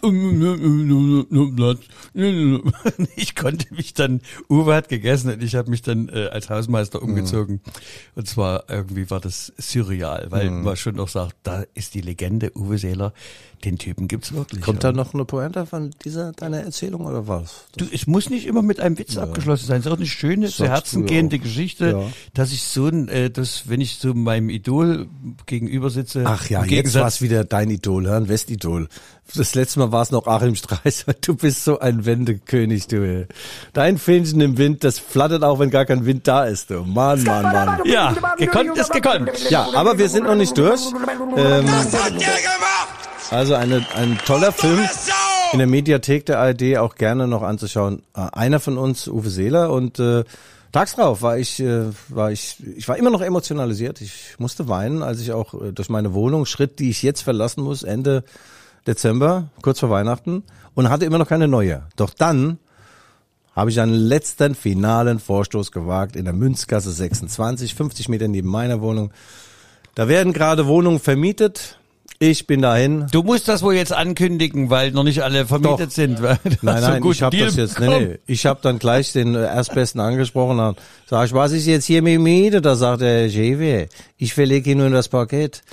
[3.16, 7.02] Ich konnte mich dann, Uwe hat gegessen und ich habe mich dann äh, als Hausmeister
[7.02, 7.62] umgezogen
[8.16, 12.52] und zwar irgendwie war das surreal, weil man schon noch sagt, da ist die Legende
[12.56, 13.14] Uwe Seeler,
[13.66, 14.62] den Typen gibt's wirklich.
[14.62, 14.92] Kommt ja.
[14.92, 17.66] da noch eine Pointe von dieser deiner Erzählung oder was?
[17.78, 19.80] Du, es muss nicht immer mit einem Witz abgeschlossen sein.
[19.80, 21.40] Es ist auch eine schöne, zu Herzen gehende.
[21.40, 22.04] Geschichte, Ja.
[22.34, 25.08] dass ich so ein, äh, das, wenn ich so meinem Idol
[25.46, 26.24] gegenüber sitze.
[26.26, 28.90] Ach ja, jetzt war es wieder dein Idol, ein Westidol.
[29.36, 31.14] Das letzte Mal war es noch Achim Streiser.
[31.22, 32.98] Du bist so ein Wendekönig, du.
[33.06, 33.28] ey.
[33.74, 36.84] Dein Fähnchen im Wind, das flattert auch, wenn gar kein Wind da ist, du.
[36.84, 37.80] Mann, Mann, Mann.
[37.86, 39.30] Ja, gekonnt ist gekonnt.
[39.50, 40.82] Ja, aber wir sind noch nicht durch.
[41.38, 41.66] Ähm,
[43.30, 44.80] also eine, ein toller Film
[45.54, 48.04] in der Mediathek der ARD auch gerne noch anzuschauen.
[48.16, 50.24] Äh, Einer von uns, Uwe Seeler und äh,
[50.72, 54.02] tags drauf war ich, äh, war ich, ich war immer noch emotionalisiert.
[54.02, 57.64] Ich musste weinen, als ich auch äh, durch meine Wohnung schritt, die ich jetzt verlassen
[57.64, 58.24] muss, Ende
[58.88, 61.84] Dezember, kurz vor Weihnachten, und hatte immer noch keine neue.
[61.96, 62.58] Doch dann
[63.56, 68.82] habe ich einen letzten finalen Vorstoß gewagt in der Münzgasse 26, 50 Meter neben meiner
[68.82, 69.12] Wohnung.
[69.96, 71.78] Da werden gerade Wohnungen vermietet.
[72.18, 73.08] Ich bin dahin.
[73.12, 75.92] Du musst das wohl jetzt ankündigen, weil noch nicht alle vermietet Doch.
[75.92, 76.22] sind.
[76.22, 78.20] Weil Nein, nein, ich habe das jetzt, nee, nee.
[78.28, 80.78] Ich habe dann gleich den äh, Erstbesten angesprochen und
[81.10, 82.62] sag ich, was ist jetzt hier mit Miete?
[82.62, 85.64] Da sagt der Jewe, ich verlege nur das Parkett.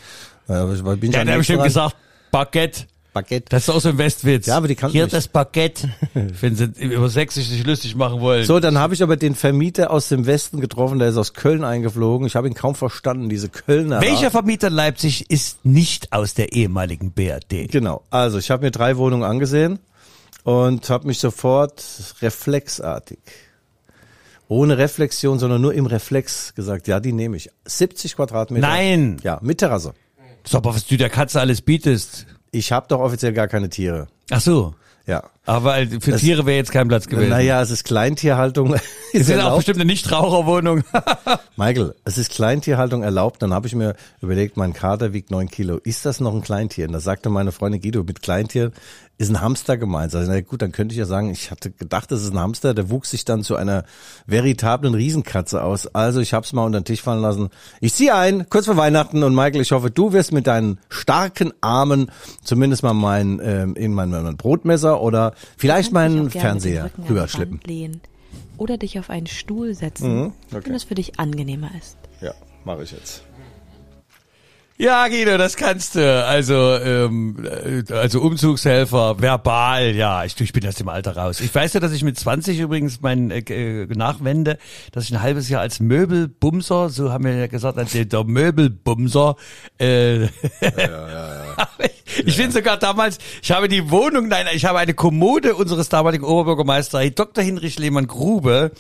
[0.49, 1.97] Ja, bin Der schon hat ja bestimmt gesagt,
[2.31, 2.87] Parkett.
[3.19, 3.53] Parkett.
[3.53, 4.47] Das ist auch so ein Westwitz.
[4.47, 5.13] Ja, aber die kannten Hier mich.
[5.13, 5.89] das Parkett.
[6.15, 8.45] Wenn sie über Sächsisch sich lustig machen wollen.
[8.45, 11.65] So, dann habe ich aber den Vermieter aus dem Westen getroffen, der ist aus Köln
[11.65, 12.27] eingeflogen.
[12.27, 14.01] Ich habe ihn kaum verstanden, diese Kölner.
[14.01, 17.71] Welcher Vermieter in Leipzig ist nicht aus der ehemaligen BRD?
[17.71, 18.03] Genau.
[18.11, 19.81] Also ich habe mir drei Wohnungen angesehen
[20.45, 21.85] und habe mich sofort
[22.23, 23.19] reflexartig,
[24.47, 27.51] ohne Reflexion, sondern nur im Reflex gesagt, ja, die nehme ich.
[27.65, 28.67] 70 Quadratmeter.
[28.67, 29.19] Nein.
[29.25, 29.93] Ja, mit Terrasse.
[30.43, 32.27] Das ist aber, was du der Katze alles bietest.
[32.51, 34.09] Ich habe doch offiziell gar keine Tiere.
[34.31, 34.75] Ach so.
[35.07, 35.25] Ja.
[35.49, 37.31] Aber für Das- Tiere wäre jetzt kein Platz gewesen.
[37.31, 38.77] Naja, es ist Kleintierhaltung.
[39.11, 39.57] Es ist ist auch erlaubt.
[39.57, 40.85] bestimmt eine Nichtraucherwohnung.
[41.57, 43.41] Michael, es ist Kleintierhaltung erlaubt.
[43.41, 45.79] Dann habe ich mir überlegt, mein Kater wiegt neun Kilo.
[45.83, 46.87] Ist das noch ein Kleintier?
[46.87, 48.71] Und da sagte meine Freundin Guido, mit Kleintier
[49.17, 50.15] ist ein Hamster gemeint.
[50.15, 52.75] Also, na gut, dann könnte ich ja sagen, ich hatte gedacht, das ist ein Hamster.
[52.75, 53.85] Der wuchs sich dann zu einer
[54.27, 55.87] veritablen Riesenkatze aus.
[55.95, 57.49] Also ich habe es mal unter den Tisch fallen lassen.
[57.81, 59.23] Ich ziehe ein, kurz vor Weihnachten.
[59.23, 62.11] Und Michael, ich hoffe, du wirst mit deinen starken Armen
[62.45, 67.61] zumindest mal mein, ähm, in mein, mein Brotmesser oder vielleicht meinen Fernseher rüberschleppen.
[67.65, 68.01] Lehnen
[68.57, 70.63] Oder dich auf einen Stuhl setzen, Mhm, okay.
[70.67, 71.97] wenn es für dich angenehmer ist.
[72.21, 72.35] Ja,
[72.65, 73.25] mache ich jetzt.
[74.81, 76.25] Ja, Guido, das kannst du.
[76.25, 81.41] Also, ähm, äh, also Umzugshelfer, verbal, ja, ich, ich bin aus dem Alter raus.
[81.41, 84.57] Ich weiß ja, dass ich mit 20 übrigens mein äh, äh, nachwende,
[84.93, 88.23] dass ich ein halbes Jahr als Möbelbumser, so haben wir ja gesagt, als der, der
[88.23, 89.35] Möbelbumser,
[89.79, 90.29] äh,
[92.25, 96.25] ich bin sogar damals, ich habe die Wohnung, nein, ich habe eine Kommode unseres damaligen
[96.25, 97.43] Oberbürgermeisters Dr.
[97.45, 98.73] Hinrich Lehmann-Grube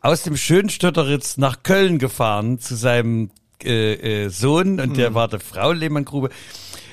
[0.00, 3.30] aus dem Schönstötteritz nach Köln gefahren zu seinem
[3.64, 6.30] äh, äh, Sohn und der war der Frau Lehmann-Grube.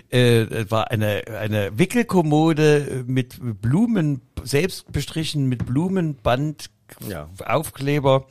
[0.10, 6.70] Äh, war eine, eine Wickelkommode mit Blumen, selbst bestrichen mit Blumenband,
[7.08, 7.30] Ja.
[7.44, 8.28] Aufkleber.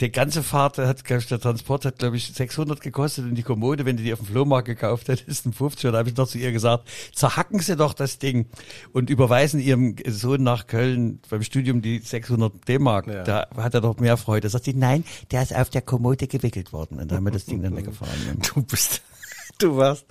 [0.00, 3.42] Der ganze Fahrt hat, glaub ich, der Transport hat, glaube ich, 600 gekostet und die
[3.42, 5.84] Kommode, wenn du die auf dem Flohmarkt gekauft hättest, ein 50.
[5.86, 8.46] Und da habe ich noch zu ihr gesagt, zerhacken Sie doch das Ding
[8.94, 13.06] und überweisen Ihrem Sohn nach Köln beim Studium die 600 D-Mark.
[13.06, 13.22] Ja.
[13.22, 14.46] Da hat er doch mehr Freude.
[14.46, 16.98] Da sagt sie, nein, der ist auf der Kommode gewickelt worden.
[16.98, 18.14] Und dann haben wir das Ding dann weggefahren.
[18.54, 19.02] Du bist,
[19.58, 20.06] du warst.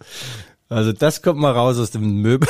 [0.70, 2.48] Also das kommt mal raus aus dem Möbel.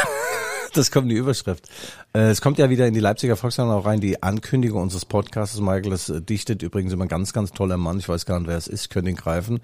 [0.74, 1.68] Das kommt in die Überschrift.
[2.14, 5.60] Äh, Es kommt ja wieder in die Leipziger Volkszeitung auch rein, die Ankündigung unseres Podcasts.
[5.60, 8.00] Michael, das äh, dichtet übrigens immer ein ganz, ganz toller Mann.
[8.00, 9.60] Ich weiß gar nicht, wer es ist, könnt ihn greifen.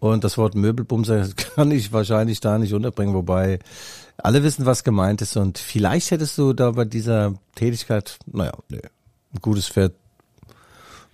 [0.00, 3.58] Und das Wort Möbelbumser kann ich wahrscheinlich da nicht unterbringen, wobei
[4.16, 8.80] Alle wissen, was gemeint ist und vielleicht hättest du da bei dieser Tätigkeit, naja, nee,
[9.32, 9.94] ein gutes Pferd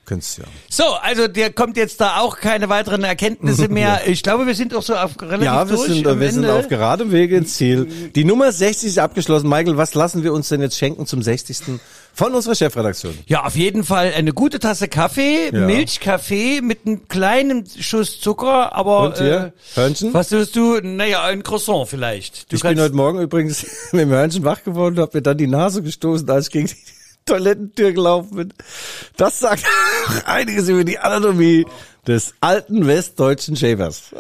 [0.05, 0.49] könntest du ja.
[0.69, 4.03] So, also dir kommt jetzt da auch keine weiteren Erkenntnisse mehr.
[4.07, 6.55] Ich glaube, wir sind auch so auf relativ Ja, wir durch sind, wir sind Ende.
[6.55, 7.87] auf geradem Wege ins Ziel.
[8.15, 9.49] Die Nummer 60 ist abgeschlossen.
[9.49, 11.81] Michael, was lassen wir uns denn jetzt schenken zum 60.
[12.13, 13.19] von unserer Chefredaktion?
[13.27, 15.61] Ja, auf jeden Fall eine gute Tasse Kaffee, Ja.
[15.67, 20.13] Milchkaffee mit einem kleinen Schuss Zucker, aber Und hier, Hörnchen?
[20.15, 20.81] was wirst du?
[20.83, 22.53] Naja, ein Croissant vielleicht.
[22.53, 25.39] Du ich bin heute Morgen übrigens mit dem Hörnchen wach geworden und habe mir dann
[25.39, 26.75] die Nase gestoßen, als ich gegen die
[27.27, 28.55] Toilettentür gelaufen bin.
[29.17, 29.65] Das sagt
[30.25, 31.67] einiges über die Anatomie
[32.07, 34.15] des alten westdeutschen Schäfers.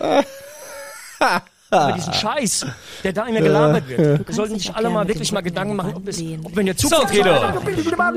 [1.70, 2.66] Über diesen Scheiß,
[3.02, 4.28] der da immer gelabert wird.
[4.28, 6.76] Wir sollten sich alle mal wirklich mal Gedanken machen, ob, es, ob wir in der
[6.76, 7.14] so, Zukunft...
[7.14, 7.34] Guido.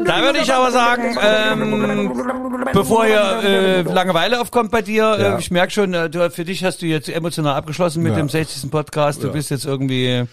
[0.05, 2.13] Da würde ich aber sagen, ähm,
[2.73, 5.35] bevor hier äh, Langeweile aufkommt bei dir, Ja.
[5.37, 8.17] äh, ich merke schon, äh, du, für dich hast du jetzt emotional abgeschlossen mit Ja.
[8.19, 8.69] dem 60.
[8.69, 9.23] Podcast.
[9.23, 10.25] Du bist jetzt irgendwie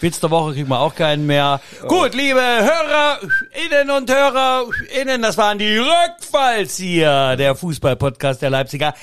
[0.00, 1.60] Witz der Woche kriegen wir auch keinen mehr.
[1.86, 8.94] Gut, liebe HörerInnen und HörerInnen, das waren die Rückfallzieher, der Fußball-Podcast der Leipziger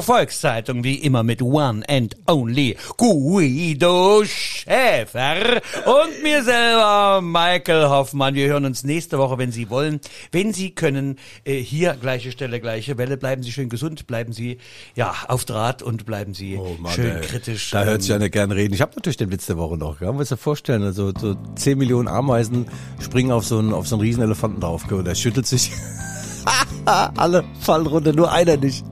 [0.00, 8.34] Volkszeitung, wie immer mit One and Only Guido Schäfer und mir selber, Michael Hoffmann.
[8.34, 11.18] Wir hören uns nächste Woche, wenn Sie wollen, wenn Sie können.
[11.44, 13.16] Äh, hier gleiche Stelle, gleiche Welle.
[13.16, 14.58] Bleiben Sie schön gesund, bleiben Sie
[14.94, 16.58] ja auf Draht und bleiben Sie
[16.94, 17.20] schön ey.
[17.20, 17.70] kritisch.
[17.70, 18.74] Da hört sich einer gerne reden.
[18.74, 19.98] Ich habe natürlich den Witz der Woche noch.
[19.98, 22.66] Kann man sich ja vorstellen, also so 10 Millionen Ameisen
[23.00, 25.70] springen auf so einen, auf so einen riesen Elefanten drauf und der schüttelt sich.
[26.84, 28.84] alle fallen runter, nur einer nicht.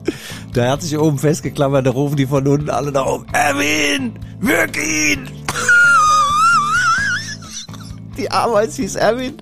[0.55, 3.25] Der hat sich oben festgeklammert, da rufen die von unten alle nach oben.
[3.33, 5.29] Erwin, wirk ihn!
[8.17, 9.35] Die Ameise hieß Erwin.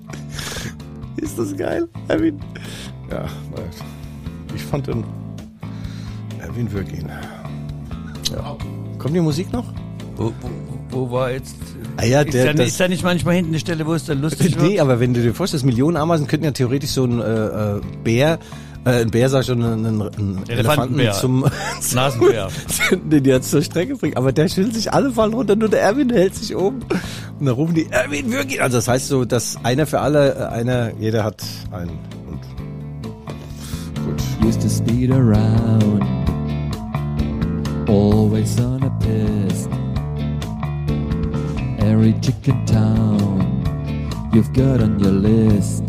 [1.17, 2.39] Ist das geil, Erwin?
[3.11, 3.25] Ja,
[4.55, 5.03] ich fand den
[6.39, 7.09] Erwin wirk ihn.
[8.31, 8.55] Ja.
[8.97, 9.65] Kommt die Musik noch?
[10.15, 10.49] Wo, wo,
[10.91, 11.55] wo war jetzt?
[11.97, 14.05] Ah ja, ist, der- da, das- ist da nicht manchmal hinten eine Stelle, wo es
[14.05, 14.69] dann lustig wird?
[14.69, 17.81] Nee, aber wenn du dir vorstellst, Millionen Ameisen könnten ja theoretisch so ein äh, äh,
[18.03, 18.39] Bär,
[18.85, 21.13] äh, ein Bär sag ich schon, einen, einen Elefanten Elefantenbär.
[21.13, 21.45] zum
[21.93, 22.47] Nasenbär.
[23.03, 24.17] den jetzt zur Strecke bringen.
[24.17, 26.81] Aber der schüttelt sich alle fallen runter, nur der Erwin hält sich oben.
[27.39, 28.61] Und dann rufen die, Erwin, wirklich.
[28.61, 31.97] Also das heißt so, dass einer für alle, äh, einer, jeder hat einen.
[32.27, 32.41] Und
[34.05, 34.47] gut.
[34.47, 36.03] used to speed around,
[37.87, 39.67] always on a piss.
[41.79, 43.63] Every chicken town
[44.33, 45.88] you've got on your list.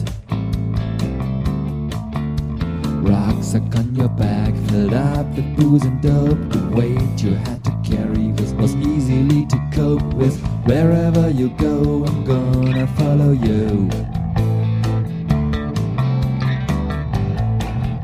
[3.02, 6.38] Rucksack on your back, filled up with booze and dope.
[6.50, 10.38] The weight you had to carry was, was easily to cope with.
[10.66, 13.88] Wherever you go, I'm gonna follow you.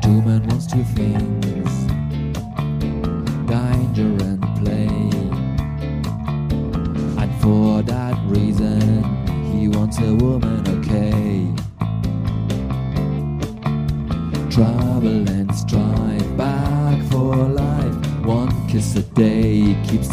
[0.01, 1.37] Two men wants two things
[3.97, 4.46] danger and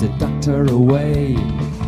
[0.05, 1.84] the doctor away.